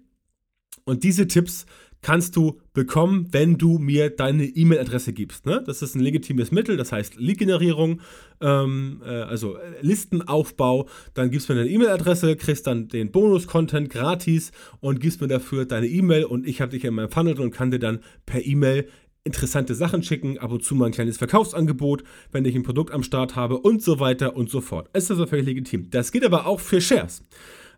Und 0.86 1.04
diese 1.04 1.28
Tipps 1.28 1.66
kannst 2.04 2.36
du 2.36 2.60
bekommen, 2.74 3.28
wenn 3.32 3.58
du 3.58 3.80
mir 3.80 4.10
deine 4.12 4.46
E-Mail-Adresse 4.46 5.14
gibst. 5.14 5.46
Ne? 5.46 5.64
Das 5.66 5.82
ist 5.82 5.96
ein 5.96 6.02
legitimes 6.02 6.52
Mittel, 6.52 6.78
das 6.78 6.92
heißt 6.92 7.16
Lead-Generierung, 7.16 8.02
ähm, 8.42 9.02
äh, 9.04 9.10
also 9.10 9.58
Listenaufbau. 9.82 10.88
Dann 11.16 11.32
gibst 11.32 11.50
du 11.50 11.54
mir 11.54 11.60
deine 11.60 11.72
E-Mail-Adresse, 11.72 12.36
kriegst 12.36 12.68
dann 12.68 12.88
den 12.90 13.12
Bonus-Content 13.12 13.90
gratis 13.90 14.52
und 14.82 15.00
gibst 15.00 15.22
mir 15.22 15.28
dafür 15.28 15.66
deine 15.66 15.88
E-Mail 15.88 16.26
und 16.26 16.46
ich 16.48 16.62
habe 16.62 16.72
dich 16.72 16.84
in 16.84 16.94
meinem 16.94 17.10
Funnel 17.10 17.40
und 17.40 17.52
kann 17.52 17.72
dir 17.72 17.80
dann 17.80 18.00
per 18.26 18.46
E-Mail 18.46 18.88
interessante 19.24 19.74
Sachen 19.74 20.04
schicken, 20.04 20.38
ab 20.38 20.52
und 20.52 20.64
zu 20.64 20.76
mal 20.76 20.88
ein 20.88 20.92
kleines 20.92 21.18
Verkaufsangebot, 21.18 22.04
wenn 22.32 22.44
ich 22.46 22.56
ein 22.56 22.64
Produkt 22.64 22.92
am 22.92 23.04
Start 23.04 23.36
habe 23.36 23.58
und 23.58 23.82
so 23.82 24.00
weiter 24.00 24.36
und 24.36 24.50
so 24.50 24.60
fort. 24.62 24.90
Ist 24.94 25.10
also 25.10 25.26
völlig 25.26 25.46
legitim. 25.46 25.90
Das 25.90 26.12
geht 26.12 26.26
aber 26.26 26.46
auch 26.46 26.60
für 26.60 26.82
Shares. 26.82 27.24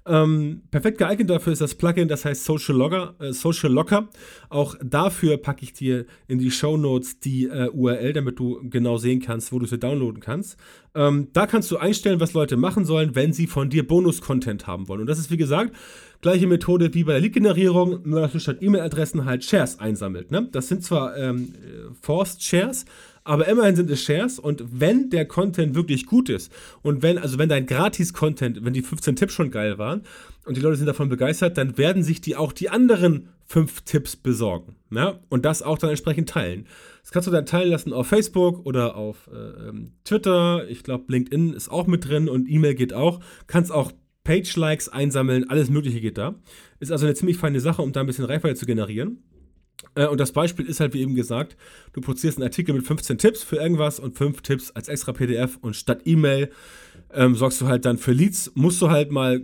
Ähm, 0.07 0.61
perfekt 0.69 0.99
geeignet 0.99 1.29
dafür 1.29 1.53
ist 1.53 1.61
das 1.61 1.73
Plugin, 1.73 2.07
das 2.07 2.25
heißt 2.25 2.45
Social 2.45 2.75
Locker. 2.75 3.15
Äh, 3.19 3.33
Social 3.33 3.71
Locker. 3.71 4.09
Auch 4.49 4.75
dafür 4.83 5.37
packe 5.37 5.63
ich 5.63 5.73
dir 5.73 6.05
in 6.27 6.37
die 6.37 6.51
Show 6.51 6.77
Notes 6.77 7.19
die 7.19 7.45
äh, 7.45 7.69
URL, 7.69 8.13
damit 8.13 8.37
du 8.37 8.59
genau 8.69 8.97
sehen 8.97 9.19
kannst, 9.19 9.51
wo 9.51 9.59
du 9.59 9.65
sie 9.65 9.79
downloaden 9.79 10.21
kannst. 10.21 10.57
Ähm, 10.93 11.29
da 11.33 11.47
kannst 11.47 11.71
du 11.71 11.77
einstellen, 11.77 12.19
was 12.19 12.33
Leute 12.33 12.55
machen 12.55 12.85
sollen, 12.85 13.15
wenn 13.15 13.33
sie 13.33 13.47
von 13.47 13.69
dir 13.69 13.87
Bonus-Content 13.87 14.67
haben 14.67 14.87
wollen. 14.87 15.01
Und 15.01 15.07
das 15.07 15.19
ist 15.19 15.31
wie 15.31 15.37
gesagt 15.37 15.75
gleiche 16.21 16.47
Methode 16.47 16.91
wie 16.95 17.03
bei 17.03 17.11
der 17.11 17.21
Lead-Generierung, 17.21 18.01
nur 18.03 18.21
dass 18.21 18.31
du 18.31 18.39
statt 18.39 18.57
E-Mail-Adressen 18.59 19.25
halt 19.25 19.43
Shares 19.43 19.79
einsammelt. 19.79 20.31
Ne? 20.31 20.47
Das 20.51 20.67
sind 20.67 20.83
zwar 20.83 21.15
ähm, 21.15 21.53
Forced 22.01 22.41
Shares, 22.41 22.85
aber 23.25 23.47
immerhin 23.47 23.75
sind 23.75 23.89
es 23.89 24.03
Shares 24.03 24.39
und 24.39 24.63
wenn 24.71 25.09
der 25.09 25.25
Content 25.25 25.75
wirklich 25.75 26.05
gut 26.05 26.29
ist 26.29 26.51
und 26.83 27.01
wenn, 27.01 27.17
also 27.17 27.37
wenn 27.39 27.49
dein 27.49 27.65
Gratis-Content, 27.65 28.63
wenn 28.63 28.73
die 28.73 28.83
15 28.83 29.15
Tipps 29.15 29.33
schon 29.33 29.49
geil 29.51 29.77
waren 29.77 30.03
und 30.45 30.55
die 30.55 30.61
Leute 30.61 30.77
sind 30.77 30.85
davon 30.85 31.09
begeistert, 31.09 31.57
dann 31.57 31.77
werden 31.77 32.03
sich 32.03 32.21
die 32.21 32.35
auch 32.35 32.53
die 32.53 32.69
anderen 32.69 33.29
5 33.47 33.81
Tipps 33.81 34.15
besorgen. 34.15 34.75
Ja? 34.91 35.19
Und 35.29 35.43
das 35.43 35.63
auch 35.63 35.79
dann 35.79 35.89
entsprechend 35.89 36.29
teilen. 36.29 36.67
Das 37.01 37.11
kannst 37.11 37.27
du 37.27 37.31
dann 37.31 37.47
teilen 37.47 37.71
lassen 37.71 37.93
auf 37.93 38.07
Facebook 38.07 38.65
oder 38.65 38.95
auf 38.95 39.27
äh, 39.33 39.69
ähm, 39.69 39.93
Twitter. 40.03 40.69
Ich 40.69 40.83
glaube, 40.83 41.05
LinkedIn 41.07 41.53
ist 41.53 41.69
auch 41.69 41.87
mit 41.87 42.07
drin 42.07 42.29
und 42.29 42.47
E-Mail 42.47 42.75
geht 42.75 42.93
auch. 42.93 43.19
Kannst 43.47 43.71
auch 43.71 43.91
Page-Likes 44.23 44.89
einsammeln, 44.89 45.49
alles 45.49 45.69
Mögliche 45.69 45.99
geht 45.99 46.17
da. 46.17 46.35
Ist 46.79 46.91
also 46.91 47.05
eine 47.05 47.15
ziemlich 47.15 47.37
feine 47.37 47.59
Sache, 47.59 47.81
um 47.81 47.91
da 47.91 48.01
ein 48.01 48.07
bisschen 48.07 48.25
Reichweite 48.25 48.55
zu 48.55 48.65
generieren. 48.65 49.23
Äh, 49.95 50.07
und 50.07 50.19
das 50.19 50.31
Beispiel 50.31 50.65
ist 50.65 50.79
halt, 50.79 50.93
wie 50.93 51.01
eben 51.01 51.15
gesagt, 51.15 51.55
du 51.93 52.01
produzierst 52.01 52.37
einen 52.37 52.43
Artikel 52.43 52.73
mit 52.73 52.85
15 52.85 53.17
Tipps 53.17 53.43
für 53.43 53.57
irgendwas 53.57 53.99
und 53.99 54.17
5 54.17 54.41
Tipps 54.41 54.71
als 54.71 54.87
extra 54.87 55.13
PDF 55.13 55.57
und 55.61 55.75
statt 55.75 56.01
E-Mail 56.05 56.51
ähm, 57.13 57.35
sorgst 57.35 57.61
du 57.61 57.67
halt 57.67 57.85
dann 57.85 57.97
für 57.97 58.11
Leads. 58.11 58.51
Musst 58.55 58.81
du 58.81 58.89
halt 58.89 59.11
mal 59.11 59.41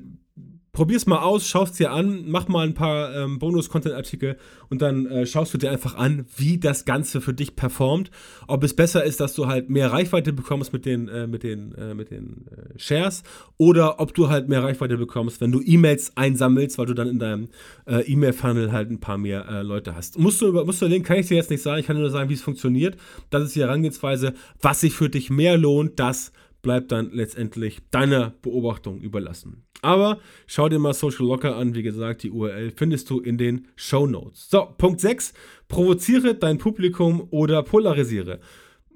probier's 0.74 1.06
mal 1.06 1.20
aus, 1.20 1.48
schaust 1.48 1.80
dir 1.80 1.92
an, 1.92 2.24
mach 2.28 2.48
mal 2.48 2.66
ein 2.66 2.74
paar 2.74 3.14
ähm, 3.14 3.40
Bonus-Content-Artikel 3.40 4.38
und 4.70 4.82
dann 4.82 5.06
äh, 5.06 5.26
schaust 5.26 5.54
du 5.54 5.58
dir 5.58 5.70
einfach 5.70 5.96
an, 5.96 6.26
wie 6.38 6.60
das 6.60 6.86
Ganze 6.86 7.20
für 7.20 7.34
dich 7.34 7.56
performt. 7.56 8.10
Ob 8.48 8.64
es 8.64 8.74
besser 8.74 9.04
ist, 9.04 9.20
dass 9.20 9.34
du 9.34 9.48
halt 9.48 9.70
mehr 9.70 9.92
Reichweite 9.92 10.32
bekommst 10.32 10.72
mit 10.72 10.86
den, 10.86 11.10
äh, 11.10 11.28
mit 11.28 11.44
den, 11.44 11.74
äh, 11.76 11.94
mit 11.94 12.10
den 12.10 12.46
äh, 12.48 12.80
Shares 12.80 13.24
oder 13.58 14.00
ob 14.00 14.14
du 14.14 14.30
halt 14.30 14.48
mehr 14.48 14.64
Reichweite 14.64 14.98
bekommst, 14.98 15.42
wenn 15.42 15.52
du 15.52 15.62
E-Mails 15.62 16.16
einsammelst, 16.16 16.78
weil 16.78 16.86
du 16.86 16.94
dann 16.94 17.10
in 17.10 17.20
deinem 17.20 17.50
äh, 17.86 18.02
E-Mail-Funnel 18.02 18.72
halt 18.72 18.92
ein 18.92 19.00
paar 19.00 19.18
mehr 19.18 19.48
äh, 19.50 19.62
Leute 19.64 19.96
hast. 19.96 20.18
Musst 20.20 20.42
du, 20.42 20.54
musst 20.64 20.82
du 20.82 20.88
den 20.88 21.04
kann 21.04 21.18
ich 21.18 21.28
dir 21.28 21.36
jetzt 21.36 21.50
nicht 21.50 21.62
sagen, 21.62 21.80
ich 21.80 21.88
kann 21.88 21.98
nur 21.98 22.10
sagen, 22.10 22.30
wie 22.30 22.34
es 22.36 22.42
funktioniert. 22.42 22.96
Das 23.30 23.44
ist 23.44 23.56
die 23.56 23.62
Herangehensweise, 23.62 24.34
was 24.62 24.80
sich 24.80 24.94
für 24.94 25.10
dich 25.10 25.30
mehr 25.30 25.58
lohnt, 25.58 26.00
das 26.00 26.32
bleibt 26.62 26.92
dann 26.92 27.12
letztendlich 27.12 27.80
deiner 27.92 28.34
Beobachtung 28.42 29.00
überlassen. 29.00 29.64
Aber 29.82 30.20
schau 30.46 30.70
dir 30.70 30.80
mal 30.80 30.94
Social 30.94 31.26
Locker 31.26 31.56
an. 31.56 31.74
Wie 31.74 31.84
gesagt, 31.84 32.24
die 32.24 32.32
URL 32.32 32.72
findest 32.72 33.10
du 33.10 33.20
in 33.20 33.38
den 33.38 33.68
Show 33.76 34.06
Notes. 34.06 34.50
So, 34.50 34.68
Punkt 34.78 35.02
6. 35.02 35.34
Provoziere 35.68 36.36
dein 36.36 36.58
Publikum 36.58 37.28
oder 37.32 37.64
polarisiere. 37.64 38.40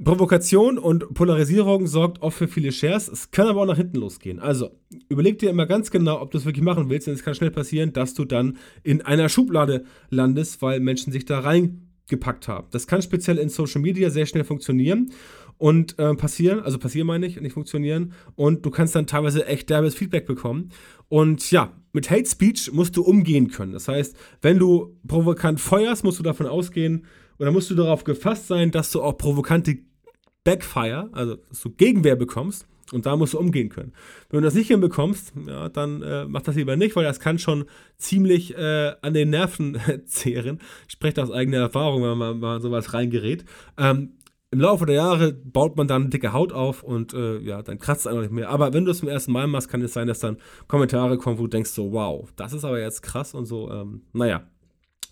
Provokation 0.03 0.77
und 0.77 1.13
Polarisierung 1.13 1.87
sorgt 1.87 2.21
oft 2.21 2.37
für 2.37 2.49
viele 2.49 2.73
Shares. 2.73 3.07
Es 3.07 3.31
kann 3.31 3.47
aber 3.47 3.61
auch 3.61 3.65
nach 3.65 3.77
hinten 3.77 3.97
losgehen. 3.97 4.39
Also 4.39 4.71
überleg 5.07 5.39
dir 5.39 5.49
immer 5.49 5.65
ganz 5.65 5.89
genau, 5.89 6.21
ob 6.21 6.31
du 6.31 6.37
es 6.37 6.45
wirklich 6.45 6.65
machen 6.65 6.89
willst. 6.89 7.07
Denn 7.07 7.13
es 7.13 7.23
kann 7.23 7.33
schnell 7.33 7.51
passieren, 7.51 7.93
dass 7.93 8.13
du 8.13 8.25
dann 8.25 8.57
in 8.83 9.01
einer 9.01 9.29
Schublade 9.29 9.85
landest, 10.09 10.61
weil 10.61 10.81
Menschen 10.81 11.13
sich 11.13 11.23
da 11.23 11.39
reingepackt 12.05 12.47
haben. 12.47 12.67
Das 12.71 12.87
kann 12.87 13.01
speziell 13.01 13.37
in 13.37 13.49
Social 13.49 13.81
Media 13.81 14.09
sehr 14.09 14.25
schnell 14.25 14.43
funktionieren 14.43 15.11
und 15.57 15.97
äh, 15.99 16.13
passieren, 16.15 16.59
also 16.59 16.77
passieren 16.77 17.07
meine 17.07 17.25
ich, 17.25 17.39
nicht 17.39 17.53
funktionieren. 17.53 18.13
Und 18.35 18.65
du 18.65 18.71
kannst 18.71 18.95
dann 18.95 19.07
teilweise 19.07 19.45
echt 19.45 19.69
derbes 19.69 19.95
Feedback 19.95 20.25
bekommen. 20.25 20.69
Und 21.07 21.51
ja, 21.51 21.73
mit 21.93 22.09
Hate 22.09 22.25
Speech 22.25 22.71
musst 22.73 22.97
du 22.97 23.03
umgehen 23.03 23.49
können. 23.49 23.71
Das 23.71 23.87
heißt, 23.87 24.15
wenn 24.41 24.59
du 24.59 24.97
provokant 25.07 25.59
feuerst, 25.59 26.03
musst 26.03 26.19
du 26.19 26.23
davon 26.23 26.47
ausgehen 26.47 27.05
oder 27.39 27.51
musst 27.51 27.69
du 27.69 27.75
darauf 27.75 28.03
gefasst 28.03 28.47
sein, 28.47 28.71
dass 28.71 28.91
du 28.91 29.01
auch 29.01 29.17
provokante 29.17 29.77
Backfire, 30.43 31.09
also 31.11 31.35
dass 31.35 31.61
du 31.61 31.71
Gegenwehr 31.71 32.15
bekommst. 32.15 32.67
Und 32.91 33.05
da 33.05 33.15
musst 33.15 33.33
du 33.33 33.39
umgehen 33.39 33.69
können. 33.69 33.93
Wenn 34.29 34.41
du 34.41 34.45
das 34.45 34.53
nicht 34.53 34.67
hinbekommst, 34.67 35.33
ja, 35.47 35.69
dann 35.69 36.03
äh, 36.03 36.25
mach 36.25 36.41
das 36.41 36.55
lieber 36.55 36.75
nicht, 36.75 36.95
weil 36.95 37.03
das 37.03 37.19
kann 37.19 37.39
schon 37.39 37.65
ziemlich 37.97 38.55
äh, 38.55 38.93
an 39.01 39.13
den 39.13 39.31
Nerven 39.31 39.79
zehren. 40.05 40.59
Ich 40.87 40.93
spreche 40.93 41.21
aus 41.23 41.31
eigener 41.31 41.57
Erfahrung, 41.57 42.03
wenn 42.03 42.17
man 42.17 42.39
mal 42.39 42.61
sowas 42.61 42.93
reingerät. 42.93 43.43
Ähm, 43.77 44.13
im 44.51 44.61
Laufe 44.61 44.85
der 44.85 44.95
Jahre 44.95 45.33
baut 45.33 45.75
man 45.75 45.87
dann 45.87 46.09
dicke 46.09 46.31
Haut 46.31 46.53
auf 46.53 46.83
und 46.83 47.13
äh, 47.13 47.39
ja, 47.39 47.61
dann 47.61 47.79
kratzt 47.79 48.01
es 48.01 48.07
einfach 48.07 48.21
nicht 48.21 48.31
mehr. 48.31 48.49
Aber 48.49 48.73
wenn 48.73 48.85
du 48.85 48.91
es 48.91 48.99
zum 48.99 49.09
ersten 49.09 49.31
Mal 49.31 49.47
machst, 49.47 49.67
kann 49.67 49.81
es 49.81 49.93
sein, 49.93 50.07
dass 50.07 50.19
dann 50.19 50.37
Kommentare 50.67 51.17
kommen, 51.17 51.39
wo 51.39 51.43
du 51.43 51.49
denkst 51.49 51.71
so, 51.71 51.91
wow, 51.91 52.31
das 52.35 52.53
ist 52.53 52.63
aber 52.63 52.79
jetzt 52.79 53.01
krass 53.01 53.33
und 53.33 53.45
so. 53.45 53.69
Ähm, 53.71 54.03
naja, 54.13 54.43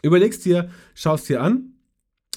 überlegst 0.01 0.45
dir, 0.45 0.69
schaust 0.93 1.27
dir 1.27 1.41
an. 1.41 1.72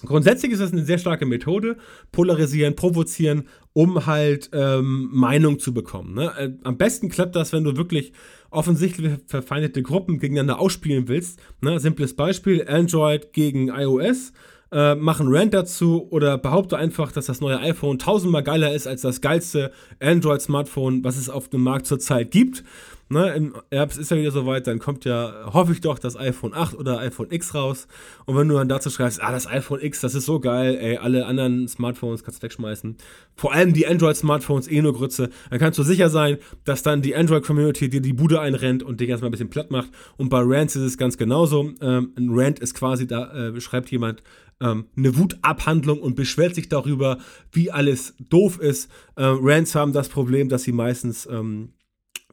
Grundsätzlich 0.04 0.52
ist 0.52 0.60
das 0.60 0.72
eine 0.72 0.84
sehr 0.84 0.98
starke 0.98 1.24
Methode, 1.24 1.78
polarisieren, 2.12 2.76
provozieren, 2.76 3.48
um 3.72 4.06
halt 4.06 4.50
ähm, 4.52 5.08
Meinung 5.10 5.58
zu 5.58 5.72
bekommen. 5.72 6.14
Ne? 6.14 6.32
Äh, 6.38 6.50
am 6.64 6.76
besten 6.76 7.08
klappt 7.08 7.34
das, 7.34 7.52
wenn 7.52 7.64
du 7.64 7.76
wirklich 7.76 8.12
offensichtlich 8.50 9.14
verfeindete 9.26 9.82
Gruppen 9.82 10.18
gegeneinander 10.18 10.60
ausspielen 10.60 11.08
willst. 11.08 11.40
Ne? 11.62 11.80
Simples 11.80 12.14
Beispiel, 12.14 12.66
Android 12.68 13.32
gegen 13.32 13.68
iOS 13.68 14.32
äh, 14.72 14.94
mach 14.94 15.20
einen 15.20 15.34
Rant 15.34 15.54
dazu 15.54 16.08
oder 16.10 16.38
behaupte 16.38 16.76
einfach, 16.76 17.12
dass 17.12 17.26
das 17.26 17.40
neue 17.40 17.58
iPhone 17.60 17.98
tausendmal 17.98 18.42
geiler 18.42 18.74
ist 18.74 18.86
als 18.86 19.02
das 19.02 19.20
geilste 19.20 19.72
Android-Smartphone, 20.00 21.04
was 21.04 21.16
es 21.16 21.30
auf 21.30 21.48
dem 21.48 21.62
Markt 21.62 21.86
zurzeit 21.86 22.30
gibt. 22.30 22.64
Ne, 23.08 23.34
Im 23.34 23.54
Herbst 23.70 23.98
ist 23.98 24.10
ja 24.10 24.16
wieder 24.16 24.32
soweit, 24.32 24.66
dann 24.66 24.80
kommt 24.80 25.04
ja, 25.04 25.52
hoffe 25.52 25.70
ich 25.70 25.80
doch, 25.80 26.00
das 26.00 26.16
iPhone 26.16 26.54
8 26.54 26.74
oder 26.74 26.98
iPhone 26.98 27.30
X 27.30 27.54
raus. 27.54 27.86
Und 28.24 28.36
wenn 28.36 28.48
du 28.48 28.56
dann 28.56 28.68
dazu 28.68 28.90
schreibst, 28.90 29.22
ah, 29.22 29.30
das 29.30 29.46
iPhone 29.46 29.80
X, 29.80 30.00
das 30.00 30.16
ist 30.16 30.26
so 30.26 30.40
geil, 30.40 30.76
ey, 30.80 30.96
alle 30.96 31.24
anderen 31.26 31.68
Smartphones 31.68 32.24
kannst 32.24 32.42
du 32.42 32.46
wegschmeißen. 32.46 32.96
Vor 33.36 33.52
allem 33.52 33.74
die 33.74 33.86
Android-Smartphones 33.86 34.68
eh 34.68 34.82
nur 34.82 34.92
Grütze. 34.92 35.30
Dann 35.50 35.60
kannst 35.60 35.78
du 35.78 35.84
sicher 35.84 36.10
sein, 36.10 36.38
dass 36.64 36.82
dann 36.82 37.00
die 37.00 37.14
Android-Community 37.14 37.88
dir 37.88 38.00
die 38.00 38.12
Bude 38.12 38.40
einrennt 38.40 38.82
und 38.82 39.00
dich 39.00 39.08
erstmal 39.08 39.28
ein 39.28 39.32
bisschen 39.32 39.50
platt 39.50 39.70
macht. 39.70 39.90
Und 40.16 40.28
bei 40.28 40.40
Rants 40.42 40.74
ist 40.74 40.82
es 40.82 40.98
ganz 40.98 41.16
genauso. 41.16 41.70
Ähm, 41.80 42.12
ein 42.18 42.30
Rant 42.30 42.58
ist 42.58 42.74
quasi, 42.74 43.06
da 43.06 43.32
äh, 43.32 43.60
schreibt 43.60 43.88
jemand, 43.92 44.24
ähm, 44.60 44.86
eine 44.96 45.16
Wutabhandlung 45.16 46.00
und 46.00 46.16
beschwert 46.16 46.56
sich 46.56 46.68
darüber, 46.68 47.18
wie 47.52 47.70
alles 47.70 48.14
doof 48.18 48.58
ist. 48.58 48.90
Ähm, 49.16 49.38
Rants 49.42 49.76
haben 49.76 49.92
das 49.92 50.08
Problem, 50.08 50.48
dass 50.48 50.64
sie 50.64 50.72
meistens 50.72 51.26
ähm, 51.30 51.70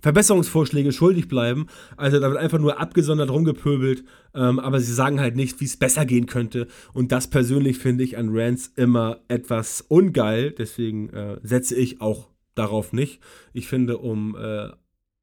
Verbesserungsvorschläge 0.03 0.91
schuldig 0.91 1.29
bleiben. 1.29 1.67
Also 1.95 2.19
da 2.19 2.29
wird 2.29 2.39
einfach 2.39 2.59
nur 2.59 2.77
abgesondert 2.79 3.29
rumgepöbelt, 3.29 4.03
ähm, 4.35 4.59
aber 4.59 4.81
sie 4.81 4.93
sagen 4.93 5.21
halt 5.21 5.37
nicht, 5.37 5.61
wie 5.61 5.65
es 5.65 5.77
besser 5.77 6.05
gehen 6.05 6.25
könnte. 6.25 6.67
Und 6.93 7.13
das 7.13 7.29
persönlich 7.29 7.77
finde 7.77 8.03
ich 8.03 8.17
an 8.17 8.29
Rants 8.31 8.71
immer 8.75 9.21
etwas 9.29 9.81
ungeil. 9.87 10.51
Deswegen 10.51 11.09
äh, 11.09 11.37
setze 11.41 11.75
ich 11.75 12.01
auch 12.01 12.27
darauf 12.53 12.91
nicht. 12.91 13.21
Ich 13.53 13.67
finde, 13.67 13.97
um 13.97 14.35
äh, 14.35 14.71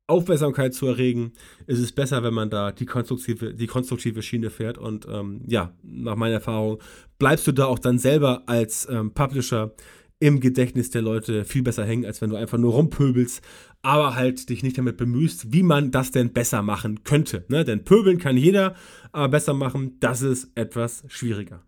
Aufmerksamkeit 0.07 0.73
zu 0.73 0.87
erregen, 0.87 1.35
ist 1.67 1.79
es 1.79 1.93
besser, 1.93 2.23
wenn 2.23 2.35
man 2.35 2.49
da 2.49 2.73
die 2.73 2.87
konstruktive, 2.87 3.53
die 3.53 3.67
konstruktive 3.67 4.23
Schiene 4.23 4.49
fährt. 4.49 4.79
Und 4.79 5.07
ähm, 5.09 5.43
ja, 5.47 5.75
nach 5.83 6.17
meiner 6.17 6.37
Erfahrung 6.37 6.79
bleibst 7.19 7.47
du 7.47 7.53
da 7.53 7.67
auch 7.67 7.79
dann 7.79 7.99
selber 7.99 8.45
als 8.47 8.89
ähm, 8.91 9.13
Publisher 9.13 9.73
im 10.21 10.39
Gedächtnis 10.39 10.91
der 10.91 11.03
Leute 11.03 11.45
viel 11.45 11.63
besser 11.63 11.85
hängen, 11.85 12.05
als 12.05 12.21
wenn 12.21 12.31
du 12.31 12.37
einfach 12.37 12.59
nur 12.59 12.75
rumpöbelst, 12.75 13.43
aber 13.83 14.15
halt 14.15 14.49
dich 14.51 14.63
nicht 14.63 14.77
damit 14.77 14.99
bemühst, 14.99 15.53
wie 15.53 15.63
man 15.63 15.91
das 15.91 16.11
denn 16.11 16.33
besser 16.33 16.63
machen 16.63 17.03
könnte. 17.05 17.45
Ne? 17.49 17.65
Denn 17.65 17.85
pöbeln 17.85 18.19
kann 18.19 18.37
jeder, 18.37 18.77
aber 19.13 19.31
besser 19.31 19.55
machen, 19.55 19.97
das 19.99 20.21
ist 20.21 20.51
etwas 20.55 21.05
schwieriger. 21.09 21.65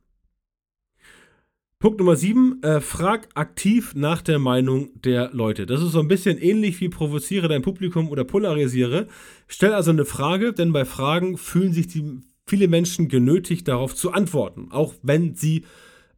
Punkt 1.79 1.99
Nummer 1.99 2.15
7, 2.15 2.63
äh, 2.63 2.81
frag 2.81 3.29
aktiv 3.35 3.95
nach 3.97 4.23
der 4.23 4.39
Meinung 4.39 4.91
der 5.03 5.31
Leute. 5.33 5.67
Das 5.67 5.83
ist 5.83 5.91
so 5.91 5.99
ein 5.99 6.07
bisschen 6.07 6.39
ähnlich 6.39 6.81
wie 6.81 6.89
provoziere 6.89 7.49
dein 7.49 7.63
Publikum 7.63 8.09
oder 8.09 8.23
polarisiere. 8.23 9.09
Stell 9.49 9.73
also 9.73 9.91
eine 9.91 10.05
Frage, 10.05 10.53
denn 10.53 10.73
bei 10.73 10.85
Fragen 10.85 11.37
fühlen 11.37 11.73
sich 11.73 11.89
die, 11.89 12.21
viele 12.47 12.69
Menschen 12.69 13.09
genötigt, 13.09 13.67
darauf 13.67 13.97
zu 13.97 14.13
antworten, 14.13 14.69
auch 14.71 14.95
wenn 15.03 15.35
sie 15.35 15.65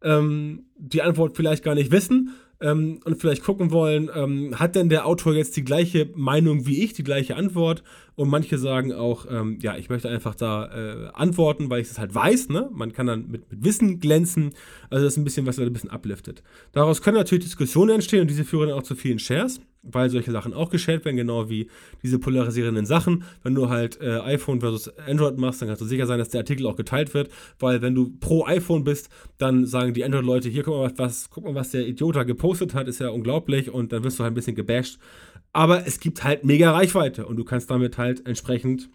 ähm, 0.04 0.66
die 0.76 1.02
Antwort 1.02 1.36
vielleicht 1.36 1.64
gar 1.64 1.74
nicht 1.74 1.90
wissen. 1.90 2.30
ähm, 2.60 3.00
und 3.04 3.20
vielleicht 3.20 3.42
gucken 3.42 3.72
wollen, 3.72 4.10
ähm, 4.14 4.58
hat 4.58 4.74
denn 4.74 4.88
der 4.88 5.06
Autor 5.06 5.34
jetzt 5.34 5.56
die 5.56 5.64
gleiche 5.64 6.08
Meinung 6.14 6.66
wie 6.66 6.84
ich, 6.84 6.92
die 6.92 7.02
gleiche 7.02 7.36
Antwort? 7.36 7.82
Und 8.14 8.28
manche 8.28 8.58
sagen 8.58 8.92
auch, 8.92 9.26
ähm, 9.28 9.58
ja, 9.60 9.76
ich 9.76 9.88
möchte 9.88 10.08
einfach 10.08 10.34
da 10.34 10.66
äh, 10.66 11.10
antworten, 11.14 11.68
weil 11.68 11.80
ich 11.80 11.90
es 11.90 11.98
halt 11.98 12.14
weiß, 12.14 12.48
ne? 12.50 12.70
Man 12.72 12.92
kann 12.92 13.06
dann 13.06 13.28
mit, 13.28 13.50
mit, 13.50 13.64
Wissen 13.64 13.98
glänzen. 13.98 14.54
Also 14.88 15.04
das 15.04 15.14
ist 15.14 15.16
ein 15.18 15.24
bisschen, 15.24 15.46
was 15.46 15.58
ein 15.58 15.72
bisschen 15.72 15.90
upliftet. 15.90 16.42
Daraus 16.72 17.02
können 17.02 17.16
natürlich 17.16 17.44
Diskussionen 17.44 17.96
entstehen 17.96 18.20
und 18.20 18.30
diese 18.30 18.44
führen 18.44 18.68
dann 18.68 18.78
auch 18.78 18.84
zu 18.84 18.94
vielen 18.94 19.18
Shares, 19.18 19.60
weil 19.84 20.10
solche 20.10 20.32
Sachen 20.32 20.52
auch 20.52 20.70
geshared 20.70 21.04
werden, 21.04 21.16
genau 21.16 21.48
wie 21.48 21.68
diese 22.02 22.18
polarisierenden 22.18 22.86
Sachen. 22.86 23.24
Wenn 23.42 23.54
du 23.54 23.68
halt 23.68 24.00
äh, 24.00 24.20
iPhone 24.20 24.60
versus 24.60 24.88
Android 24.98 25.38
machst, 25.38 25.60
dann 25.60 25.68
kannst 25.68 25.82
du 25.82 25.86
sicher 25.86 26.06
sein, 26.06 26.18
dass 26.18 26.30
der 26.30 26.40
Artikel 26.40 26.66
auch 26.66 26.76
geteilt 26.76 27.14
wird, 27.14 27.30
weil 27.58 27.82
wenn 27.82 27.94
du 27.94 28.10
pro 28.20 28.44
iPhone 28.46 28.84
bist, 28.84 29.08
dann 29.38 29.66
sagen 29.66 29.94
die 29.94 30.04
Android-Leute, 30.04 30.48
hier 30.48 30.62
guck 30.62 30.74
mal, 30.74 30.92
was, 30.96 31.30
guck 31.30 31.44
mal, 31.44 31.54
was 31.54 31.70
der 31.70 31.86
Idiot 31.86 32.16
da 32.16 32.22
gepostet 32.24 32.74
hat, 32.74 32.88
ist 32.88 33.00
ja 33.00 33.08
unglaublich 33.08 33.70
und 33.70 33.92
dann 33.92 34.04
wirst 34.04 34.18
du 34.18 34.24
halt 34.24 34.32
ein 34.32 34.36
bisschen 34.36 34.56
gebasht 34.56 34.98
aber 35.54 35.86
es 35.86 36.00
gibt 36.00 36.24
halt 36.24 36.44
mega 36.44 36.72
Reichweite 36.72 37.26
und 37.26 37.36
du 37.36 37.44
kannst 37.44 37.70
damit 37.70 37.96
halt 37.96 38.26
entsprechend 38.26 38.90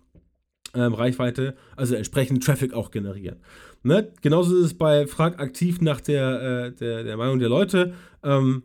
ähm, 0.75 0.93
Reichweite, 0.93 1.55
also 1.75 1.95
entsprechend 1.95 2.43
Traffic 2.43 2.73
auch 2.73 2.91
generieren. 2.91 3.37
Ne? 3.81 4.11
Genauso 4.21 4.57
ist 4.57 4.65
es 4.65 4.77
bei 4.77 5.07
Frag 5.07 5.39
aktiv 5.39 5.81
nach 5.81 6.01
der, 6.01 6.41
äh, 6.41 6.71
der, 6.73 7.03
der, 7.03 7.17
Meinung 7.17 7.39
der 7.39 7.49
Leute. 7.49 7.93
Ähm, 8.23 8.63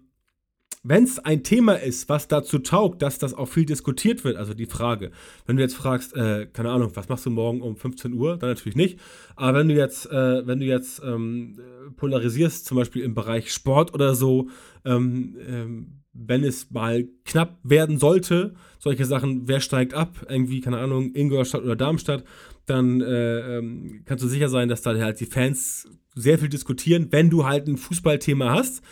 wenn 0.86 1.04
es 1.04 1.18
ein 1.18 1.42
Thema 1.42 1.74
ist, 1.74 2.10
was 2.10 2.28
dazu 2.28 2.58
taugt, 2.58 3.00
dass 3.00 3.18
das 3.18 3.32
auch 3.32 3.46
viel 3.46 3.64
diskutiert 3.64 4.22
wird, 4.22 4.36
also 4.36 4.52
die 4.52 4.66
Frage, 4.66 5.10
wenn 5.46 5.56
du 5.56 5.62
jetzt 5.62 5.74
fragst, 5.74 6.14
äh, 6.14 6.46
keine 6.52 6.70
Ahnung, 6.70 6.90
was 6.94 7.08
machst 7.08 7.24
du 7.24 7.30
morgen 7.30 7.62
um 7.62 7.74
15 7.74 8.12
Uhr, 8.12 8.36
dann 8.36 8.50
natürlich 8.50 8.76
nicht. 8.76 9.00
Aber 9.34 9.58
wenn 9.58 9.68
du 9.68 9.74
jetzt, 9.74 10.10
äh, 10.12 10.46
wenn 10.46 10.60
du 10.60 10.66
jetzt 10.66 11.02
ähm, 11.02 11.58
polarisierst, 11.96 12.66
zum 12.66 12.76
Beispiel 12.76 13.02
im 13.02 13.14
Bereich 13.14 13.50
Sport 13.50 13.94
oder 13.94 14.14
so, 14.14 14.50
ähm, 14.84 15.36
ähm, 15.48 15.86
wenn 16.12 16.44
es 16.44 16.70
mal 16.70 17.08
knapp 17.24 17.58
werden 17.62 17.98
sollte, 17.98 18.54
solche 18.78 19.06
Sachen, 19.06 19.48
wer 19.48 19.60
steigt 19.60 19.94
ab, 19.94 20.26
irgendwie, 20.28 20.60
keine 20.60 20.78
Ahnung, 20.78 21.14
Ingolstadt 21.14 21.64
oder 21.64 21.76
Darmstadt, 21.76 22.24
dann 22.66 23.00
äh, 23.00 23.58
ähm, 23.58 24.02
kannst 24.04 24.22
du 24.22 24.28
sicher 24.28 24.50
sein, 24.50 24.68
dass 24.68 24.82
da 24.82 24.94
halt 24.94 25.18
die 25.18 25.26
Fans 25.26 25.88
sehr 26.14 26.38
viel 26.38 26.50
diskutieren, 26.50 27.08
wenn 27.10 27.30
du 27.30 27.46
halt 27.46 27.66
ein 27.68 27.78
Fußballthema 27.78 28.52
hast. 28.52 28.82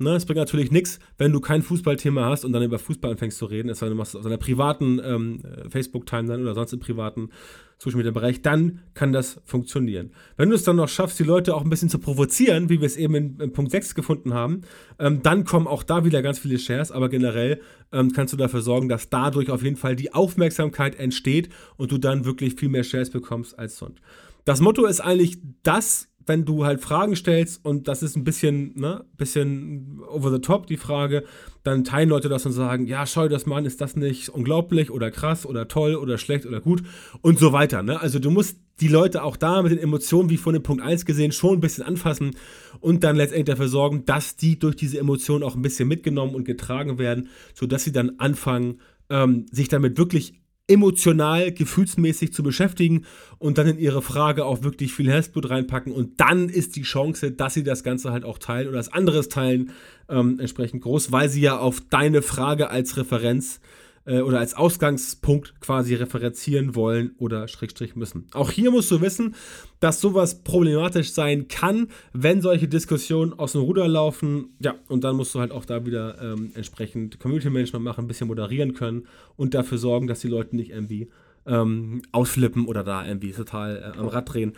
Ne, 0.00 0.14
es 0.14 0.26
bringt 0.26 0.38
natürlich 0.38 0.70
nichts, 0.70 1.00
wenn 1.16 1.32
du 1.32 1.40
kein 1.40 1.60
Fußballthema 1.60 2.26
hast 2.26 2.44
und 2.44 2.52
dann 2.52 2.62
über 2.62 2.78
Fußball 2.78 3.10
anfängst 3.10 3.36
zu 3.36 3.46
reden, 3.46 3.68
es 3.68 3.80
sei 3.80 3.86
denn, 3.86 3.94
du 3.94 3.98
machst 3.98 4.14
es 4.14 4.20
aus 4.20 4.26
einer 4.26 4.36
privaten 4.36 5.00
ähm, 5.04 5.40
Facebook-Timeline 5.68 6.40
oder 6.42 6.54
sonst 6.54 6.72
im 6.72 6.78
privaten 6.78 7.30
Social 7.78 7.98
Media 7.98 8.12
Bereich, 8.12 8.40
dann 8.42 8.80
kann 8.94 9.12
das 9.12 9.40
funktionieren. 9.44 10.12
Wenn 10.36 10.50
du 10.50 10.54
es 10.54 10.62
dann 10.62 10.76
noch 10.76 10.88
schaffst, 10.88 11.18
die 11.18 11.24
Leute 11.24 11.54
auch 11.54 11.64
ein 11.64 11.70
bisschen 11.70 11.88
zu 11.88 11.98
provozieren, 11.98 12.68
wie 12.68 12.80
wir 12.80 12.86
es 12.86 12.96
eben 12.96 13.14
in, 13.16 13.40
in 13.40 13.52
Punkt 13.52 13.72
6 13.72 13.96
gefunden 13.96 14.34
haben, 14.34 14.62
ähm, 15.00 15.22
dann 15.22 15.44
kommen 15.44 15.66
auch 15.66 15.82
da 15.82 16.04
wieder 16.04 16.22
ganz 16.22 16.38
viele 16.38 16.60
Shares, 16.60 16.92
aber 16.92 17.08
generell 17.08 17.60
ähm, 17.90 18.12
kannst 18.12 18.32
du 18.32 18.36
dafür 18.36 18.62
sorgen, 18.62 18.88
dass 18.88 19.10
dadurch 19.10 19.50
auf 19.50 19.64
jeden 19.64 19.76
Fall 19.76 19.96
die 19.96 20.14
Aufmerksamkeit 20.14 20.96
entsteht 20.98 21.48
und 21.76 21.90
du 21.90 21.98
dann 21.98 22.24
wirklich 22.24 22.54
viel 22.54 22.68
mehr 22.68 22.84
Shares 22.84 23.10
bekommst 23.10 23.58
als 23.58 23.78
sonst. 23.78 24.00
Das 24.44 24.60
Motto 24.60 24.86
ist 24.86 25.00
eigentlich 25.00 25.38
das, 25.62 26.08
wenn 26.28 26.44
du 26.44 26.64
halt 26.64 26.80
Fragen 26.80 27.16
stellst 27.16 27.64
und 27.64 27.88
das 27.88 28.02
ist 28.02 28.16
ein 28.16 28.24
bisschen, 28.24 28.78
ne, 28.78 29.04
bisschen 29.16 30.00
over 30.08 30.30
the 30.30 30.40
top, 30.40 30.66
die 30.66 30.76
Frage, 30.76 31.24
dann 31.64 31.84
teilen 31.84 32.08
Leute 32.08 32.28
das 32.28 32.46
und 32.46 32.52
sagen, 32.52 32.86
ja, 32.86 33.06
schau 33.06 33.28
das 33.28 33.46
mal 33.46 33.56
an, 33.56 33.64
ist 33.64 33.80
das 33.80 33.96
nicht 33.96 34.28
unglaublich 34.28 34.90
oder 34.90 35.10
krass 35.10 35.44
oder 35.44 35.68
toll 35.68 35.96
oder 35.96 36.18
schlecht 36.18 36.46
oder 36.46 36.60
gut 36.60 36.82
und 37.20 37.38
so 37.38 37.52
weiter. 37.52 37.82
Ne? 37.82 38.00
Also 38.00 38.18
du 38.18 38.30
musst 38.30 38.58
die 38.80 38.88
Leute 38.88 39.24
auch 39.24 39.36
da 39.36 39.62
mit 39.62 39.72
den 39.72 39.78
Emotionen, 39.78 40.30
wie 40.30 40.36
von 40.36 40.52
dem 40.52 40.62
Punkt 40.62 40.82
1 40.82 41.04
gesehen, 41.04 41.32
schon 41.32 41.58
ein 41.58 41.60
bisschen 41.60 41.84
anfassen 41.84 42.36
und 42.80 43.02
dann 43.04 43.16
letztendlich 43.16 43.56
dafür 43.56 43.68
sorgen, 43.68 44.04
dass 44.04 44.36
die 44.36 44.58
durch 44.58 44.76
diese 44.76 44.98
Emotionen 44.98 45.42
auch 45.42 45.56
ein 45.56 45.62
bisschen 45.62 45.88
mitgenommen 45.88 46.34
und 46.34 46.44
getragen 46.44 46.98
werden, 46.98 47.28
sodass 47.54 47.84
sie 47.84 47.92
dann 47.92 48.18
anfangen, 48.18 48.80
ähm, 49.10 49.46
sich 49.50 49.68
damit 49.68 49.98
wirklich 49.98 50.34
emotional, 50.68 51.50
gefühlsmäßig 51.52 52.32
zu 52.32 52.42
beschäftigen 52.42 53.04
und 53.38 53.58
dann 53.58 53.66
in 53.66 53.78
ihre 53.78 54.02
Frage 54.02 54.44
auch 54.44 54.62
wirklich 54.62 54.92
viel 54.92 55.10
Herzblut 55.10 55.50
reinpacken. 55.50 55.92
Und 55.92 56.20
dann 56.20 56.48
ist 56.48 56.76
die 56.76 56.82
Chance, 56.82 57.32
dass 57.32 57.54
sie 57.54 57.64
das 57.64 57.82
Ganze 57.82 58.12
halt 58.12 58.24
auch 58.24 58.38
teilen 58.38 58.68
oder 58.68 58.76
das 58.76 58.92
anderes 58.92 59.28
teilen, 59.28 59.72
ähm, 60.08 60.38
entsprechend 60.38 60.82
groß, 60.82 61.10
weil 61.10 61.28
sie 61.28 61.40
ja 61.40 61.58
auf 61.58 61.80
deine 61.90 62.22
Frage 62.22 62.70
als 62.70 62.96
Referenz 62.96 63.56
äh, 63.56 63.87
oder 64.20 64.38
als 64.38 64.54
Ausgangspunkt 64.54 65.60
quasi 65.60 65.94
referenzieren 65.94 66.74
wollen 66.74 67.12
oder 67.18 67.48
Schrägstrich 67.48 67.96
müssen. 67.96 68.26
Auch 68.32 68.50
hier 68.50 68.70
musst 68.70 68.90
du 68.90 69.00
wissen, 69.00 69.34
dass 69.80 70.00
sowas 70.00 70.42
problematisch 70.42 71.12
sein 71.12 71.48
kann, 71.48 71.88
wenn 72.12 72.40
solche 72.40 72.68
Diskussionen 72.68 73.32
aus 73.32 73.52
dem 73.52 73.62
Ruder 73.62 73.86
laufen. 73.86 74.56
Ja, 74.60 74.74
und 74.88 75.04
dann 75.04 75.16
musst 75.16 75.34
du 75.34 75.40
halt 75.40 75.52
auch 75.52 75.64
da 75.64 75.84
wieder 75.84 76.20
ähm, 76.20 76.52
entsprechend 76.54 77.20
Community 77.20 77.50
Management 77.50 77.84
machen, 77.84 78.04
ein 78.04 78.08
bisschen 78.08 78.28
moderieren 78.28 78.74
können 78.74 79.06
und 79.36 79.54
dafür 79.54 79.78
sorgen, 79.78 80.06
dass 80.06 80.20
die 80.20 80.28
Leute 80.28 80.56
nicht 80.56 80.70
irgendwie 80.70 81.08
ähm, 81.46 82.02
ausflippen 82.12 82.66
oder 82.66 82.84
da 82.84 83.06
irgendwie 83.06 83.32
total 83.32 83.92
äh, 83.94 83.98
am 83.98 84.08
Rad 84.08 84.32
drehen. 84.32 84.52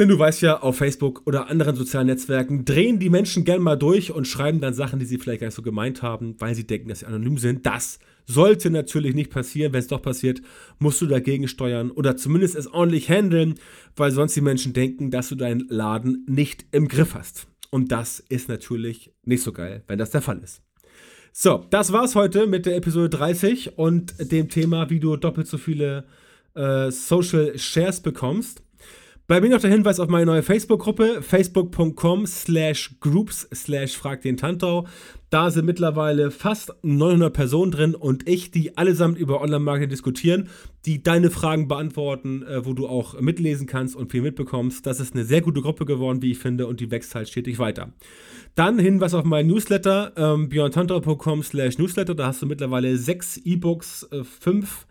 Denn 0.00 0.08
du 0.08 0.18
weißt 0.18 0.40
ja, 0.40 0.60
auf 0.60 0.78
Facebook 0.78 1.26
oder 1.26 1.50
anderen 1.50 1.76
sozialen 1.76 2.06
Netzwerken 2.06 2.64
drehen 2.64 2.98
die 2.98 3.10
Menschen 3.10 3.44
gern 3.44 3.60
mal 3.60 3.76
durch 3.76 4.12
und 4.12 4.26
schreiben 4.26 4.58
dann 4.58 4.72
Sachen, 4.72 4.98
die 4.98 5.04
sie 5.04 5.18
vielleicht 5.18 5.40
gar 5.40 5.48
nicht 5.48 5.54
so 5.54 5.60
gemeint 5.60 6.00
haben, 6.00 6.36
weil 6.38 6.54
sie 6.54 6.66
denken, 6.66 6.88
dass 6.88 7.00
sie 7.00 7.06
anonym 7.06 7.36
sind. 7.36 7.66
Das 7.66 7.98
sollte 8.24 8.70
natürlich 8.70 9.14
nicht 9.14 9.30
passieren. 9.30 9.74
Wenn 9.74 9.80
es 9.80 9.88
doch 9.88 10.00
passiert, 10.00 10.40
musst 10.78 11.02
du 11.02 11.06
dagegen 11.06 11.48
steuern 11.48 11.90
oder 11.90 12.16
zumindest 12.16 12.56
es 12.56 12.66
ordentlich 12.66 13.10
handeln, 13.10 13.56
weil 13.94 14.10
sonst 14.10 14.34
die 14.34 14.40
Menschen 14.40 14.72
denken, 14.72 15.10
dass 15.10 15.28
du 15.28 15.34
deinen 15.34 15.68
Laden 15.68 16.24
nicht 16.26 16.64
im 16.72 16.88
Griff 16.88 17.12
hast. 17.12 17.46
Und 17.68 17.92
das 17.92 18.20
ist 18.20 18.48
natürlich 18.48 19.12
nicht 19.26 19.42
so 19.42 19.52
geil, 19.52 19.84
wenn 19.86 19.98
das 19.98 20.12
der 20.12 20.22
Fall 20.22 20.40
ist. 20.42 20.62
So, 21.30 21.66
das 21.68 21.92
war's 21.92 22.14
heute 22.14 22.46
mit 22.46 22.64
der 22.64 22.76
Episode 22.76 23.10
30 23.10 23.76
und 23.76 24.14
dem 24.32 24.48
Thema, 24.48 24.88
wie 24.88 24.98
du 24.98 25.18
doppelt 25.18 25.46
so 25.46 25.58
viele 25.58 26.06
äh, 26.54 26.90
Social 26.90 27.58
Shares 27.58 28.00
bekommst. 28.00 28.62
Bei 29.30 29.40
mir 29.40 29.48
noch 29.48 29.60
der 29.60 29.70
Hinweis 29.70 30.00
auf 30.00 30.08
meine 30.08 30.26
neue 30.26 30.42
Facebook-Gruppe, 30.42 31.22
facebook.com 31.22 32.26
slash 32.26 32.96
groups 32.98 33.48
slash 33.54 33.96
frag 33.96 34.22
den 34.22 34.36
Tantau. 34.36 34.88
Da 35.30 35.52
sind 35.52 35.66
mittlerweile 35.66 36.32
fast 36.32 36.74
900 36.82 37.32
Personen 37.32 37.70
drin 37.70 37.94
und 37.94 38.28
ich, 38.28 38.50
die 38.50 38.76
allesamt 38.76 39.16
über 39.18 39.40
Online-Marketing 39.40 39.88
diskutieren, 39.88 40.48
die 40.84 41.04
deine 41.04 41.30
Fragen 41.30 41.68
beantworten, 41.68 42.42
äh, 42.42 42.66
wo 42.66 42.72
du 42.72 42.88
auch 42.88 43.20
mitlesen 43.20 43.68
kannst 43.68 43.94
und 43.94 44.10
viel 44.10 44.22
mitbekommst. 44.22 44.84
Das 44.84 44.98
ist 44.98 45.14
eine 45.14 45.22
sehr 45.22 45.42
gute 45.42 45.60
Gruppe 45.60 45.84
geworden, 45.84 46.22
wie 46.22 46.32
ich 46.32 46.38
finde, 46.38 46.66
und 46.66 46.80
die 46.80 46.90
wächst 46.90 47.14
halt 47.14 47.28
stetig 47.28 47.60
weiter. 47.60 47.92
Dann 48.56 48.80
Hinweis 48.80 49.14
auf 49.14 49.22
meinen 49.22 49.46
Newsletter, 49.46 50.12
ähm, 50.16 50.48
björntantau.com 50.48 51.44
slash 51.44 51.78
Newsletter. 51.78 52.16
Da 52.16 52.26
hast 52.26 52.42
du 52.42 52.46
mittlerweile 52.46 52.96
sechs 52.96 53.36
E-Books, 53.36 54.08
äh, 54.10 54.24
fünf 54.24 54.88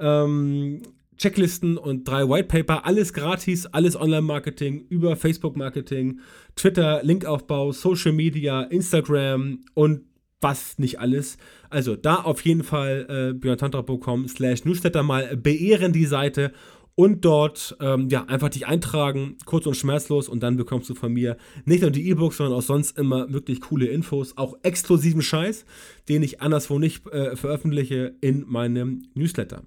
ähm, 0.00 0.82
Checklisten 1.18 1.76
und 1.76 2.06
drei 2.06 2.28
Whitepaper, 2.28 2.86
alles 2.86 3.12
gratis, 3.12 3.66
alles 3.66 3.96
Online-Marketing 3.96 4.86
über 4.88 5.16
Facebook-Marketing, 5.16 6.20
Twitter, 6.56 7.02
Linkaufbau, 7.02 7.72
Social 7.72 8.12
Media, 8.12 8.62
Instagram 8.62 9.64
und 9.74 10.02
was 10.40 10.78
nicht 10.78 11.00
alles. 11.00 11.36
Also 11.68 11.96
da 11.96 12.16
auf 12.16 12.42
jeden 12.42 12.62
Fall 12.62 13.06
äh, 13.08 13.34
björntantra.com 13.34 14.28
slash 14.28 14.64
newsletter 14.64 15.02
mal 15.02 15.36
beehren 15.36 15.92
die 15.92 16.06
Seite 16.06 16.52
und 16.94 17.24
dort 17.24 17.76
ähm, 17.80 18.08
ja 18.08 18.24
einfach 18.24 18.48
dich 18.48 18.66
eintragen, 18.66 19.36
kurz 19.44 19.66
und 19.66 19.76
schmerzlos 19.76 20.28
und 20.28 20.42
dann 20.42 20.56
bekommst 20.56 20.90
du 20.90 20.94
von 20.94 21.12
mir 21.12 21.36
nicht 21.64 21.82
nur 21.82 21.92
die 21.92 22.08
E-Books, 22.08 22.38
sondern 22.38 22.58
auch 22.58 22.62
sonst 22.62 22.98
immer 22.98 23.32
wirklich 23.32 23.60
coole 23.60 23.86
Infos, 23.86 24.36
auch 24.36 24.56
exklusiven 24.62 25.22
Scheiß, 25.22 25.64
den 26.08 26.22
ich 26.22 26.40
anderswo 26.40 26.78
nicht 26.78 27.06
äh, 27.08 27.36
veröffentliche 27.36 28.14
in 28.20 28.44
meinem 28.48 29.02
Newsletter. 29.14 29.62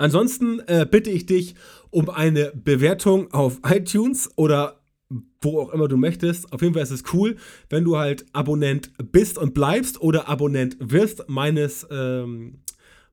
Ansonsten 0.00 0.60
äh, 0.60 0.86
bitte 0.90 1.10
ich 1.10 1.26
dich 1.26 1.54
um 1.90 2.08
eine 2.08 2.52
Bewertung 2.54 3.30
auf 3.34 3.60
iTunes 3.68 4.30
oder 4.36 4.80
wo 5.42 5.60
auch 5.60 5.74
immer 5.74 5.88
du 5.88 5.98
möchtest. 5.98 6.50
Auf 6.54 6.62
jeden 6.62 6.72
Fall 6.72 6.84
ist 6.84 6.90
es 6.90 7.04
cool, 7.12 7.36
wenn 7.68 7.84
du 7.84 7.98
halt 7.98 8.24
Abonnent 8.32 8.92
bist 9.12 9.36
und 9.36 9.52
bleibst 9.52 10.00
oder 10.00 10.26
Abonnent 10.26 10.78
wirst 10.80 11.28
meines, 11.28 11.86
ähm, 11.90 12.60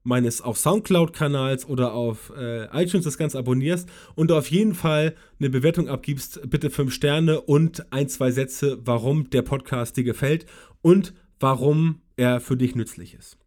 meines 0.03 0.41
auch 0.41 0.55
Soundcloud-Kanals 0.55 1.67
oder 1.67 1.91
auf 1.91 2.31
äh, 2.37 2.67
iTunes 2.81 3.03
das 3.03 3.17
Ganze 3.17 3.37
abonnierst 3.37 3.89
und 4.15 4.31
auf 4.31 4.49
jeden 4.49 4.73
Fall 4.73 5.13
eine 5.41 5.49
Bewertung 5.49 5.89
abgibst. 5.89 6.39
Bitte 6.49 6.69
fünf 6.69 6.93
Sterne 6.93 7.41
und 7.41 7.91
ein, 7.91 8.07
zwei 8.07 8.31
Sätze, 8.31 8.79
warum 8.85 9.29
der 9.29 9.41
Podcast 9.41 9.97
dir 9.97 10.05
gefällt 10.05 10.45
und 10.81 11.13
warum 11.41 11.99
er 12.15 12.39
für 12.39 12.55
dich 12.55 12.75
nützlich 12.75 13.13
ist. 13.13 13.37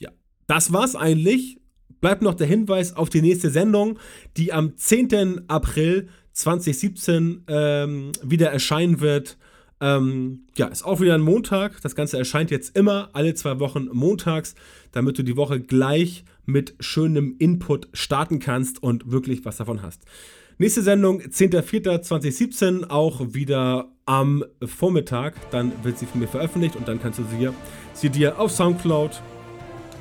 Ja, 0.00 0.10
das 0.48 0.72
war's 0.72 0.96
eigentlich 0.96 1.59
bleibt 2.00 2.22
noch 2.22 2.34
der 2.34 2.46
Hinweis 2.46 2.96
auf 2.96 3.10
die 3.10 3.22
nächste 3.22 3.50
Sendung, 3.50 3.98
die 4.36 4.52
am 4.52 4.76
10. 4.76 5.48
April 5.48 6.08
2017 6.32 7.44
ähm, 7.48 8.12
wieder 8.22 8.50
erscheinen 8.50 9.00
wird. 9.00 9.36
Ähm, 9.80 10.46
ja, 10.56 10.66
ist 10.66 10.84
auch 10.84 11.00
wieder 11.00 11.14
ein 11.14 11.22
Montag. 11.22 11.80
Das 11.82 11.94
Ganze 11.94 12.18
erscheint 12.18 12.50
jetzt 12.50 12.76
immer 12.76 13.10
alle 13.12 13.34
zwei 13.34 13.60
Wochen 13.60 13.88
montags, 13.92 14.54
damit 14.92 15.18
du 15.18 15.22
die 15.22 15.36
Woche 15.36 15.60
gleich 15.60 16.24
mit 16.44 16.74
schönem 16.80 17.36
Input 17.38 17.88
starten 17.92 18.38
kannst 18.38 18.82
und 18.82 19.10
wirklich 19.10 19.44
was 19.44 19.56
davon 19.56 19.82
hast. 19.82 20.02
Nächste 20.58 20.82
Sendung 20.82 21.22
10.04.2017, 21.22 22.90
auch 22.90 23.22
wieder 23.32 23.90
am 24.04 24.44
Vormittag. 24.62 25.50
Dann 25.50 25.72
wird 25.82 25.98
sie 25.98 26.04
von 26.04 26.20
mir 26.20 26.28
veröffentlicht 26.28 26.76
und 26.76 26.86
dann 26.86 27.00
kannst 27.00 27.18
du 27.18 27.24
sie, 27.24 27.48
sie 27.94 28.10
dir 28.10 28.38
auf 28.38 28.50
Soundcloud, 28.50 29.22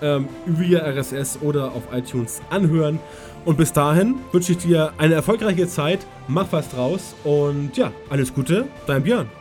ähm, 0.02 0.28
via 0.46 0.80
RSS 0.80 1.40
oder 1.42 1.66
auf 1.66 1.84
iTunes 1.94 2.42
anhören. 2.50 3.00
Und 3.46 3.58
bis 3.58 3.72
dahin 3.72 4.16
wünsche 4.32 4.52
ich 4.52 4.58
dir 4.60 4.92
eine 4.98 5.14
erfolgreiche 5.16 5.68
Zeit, 5.68 6.06
mach 6.28 6.48
was 6.52 6.70
draus 6.70 7.16
und 7.24 7.76
ja, 7.78 7.92
alles 8.10 8.34
Gute, 8.34 8.66
dein 8.86 9.04
Björn. 9.04 9.39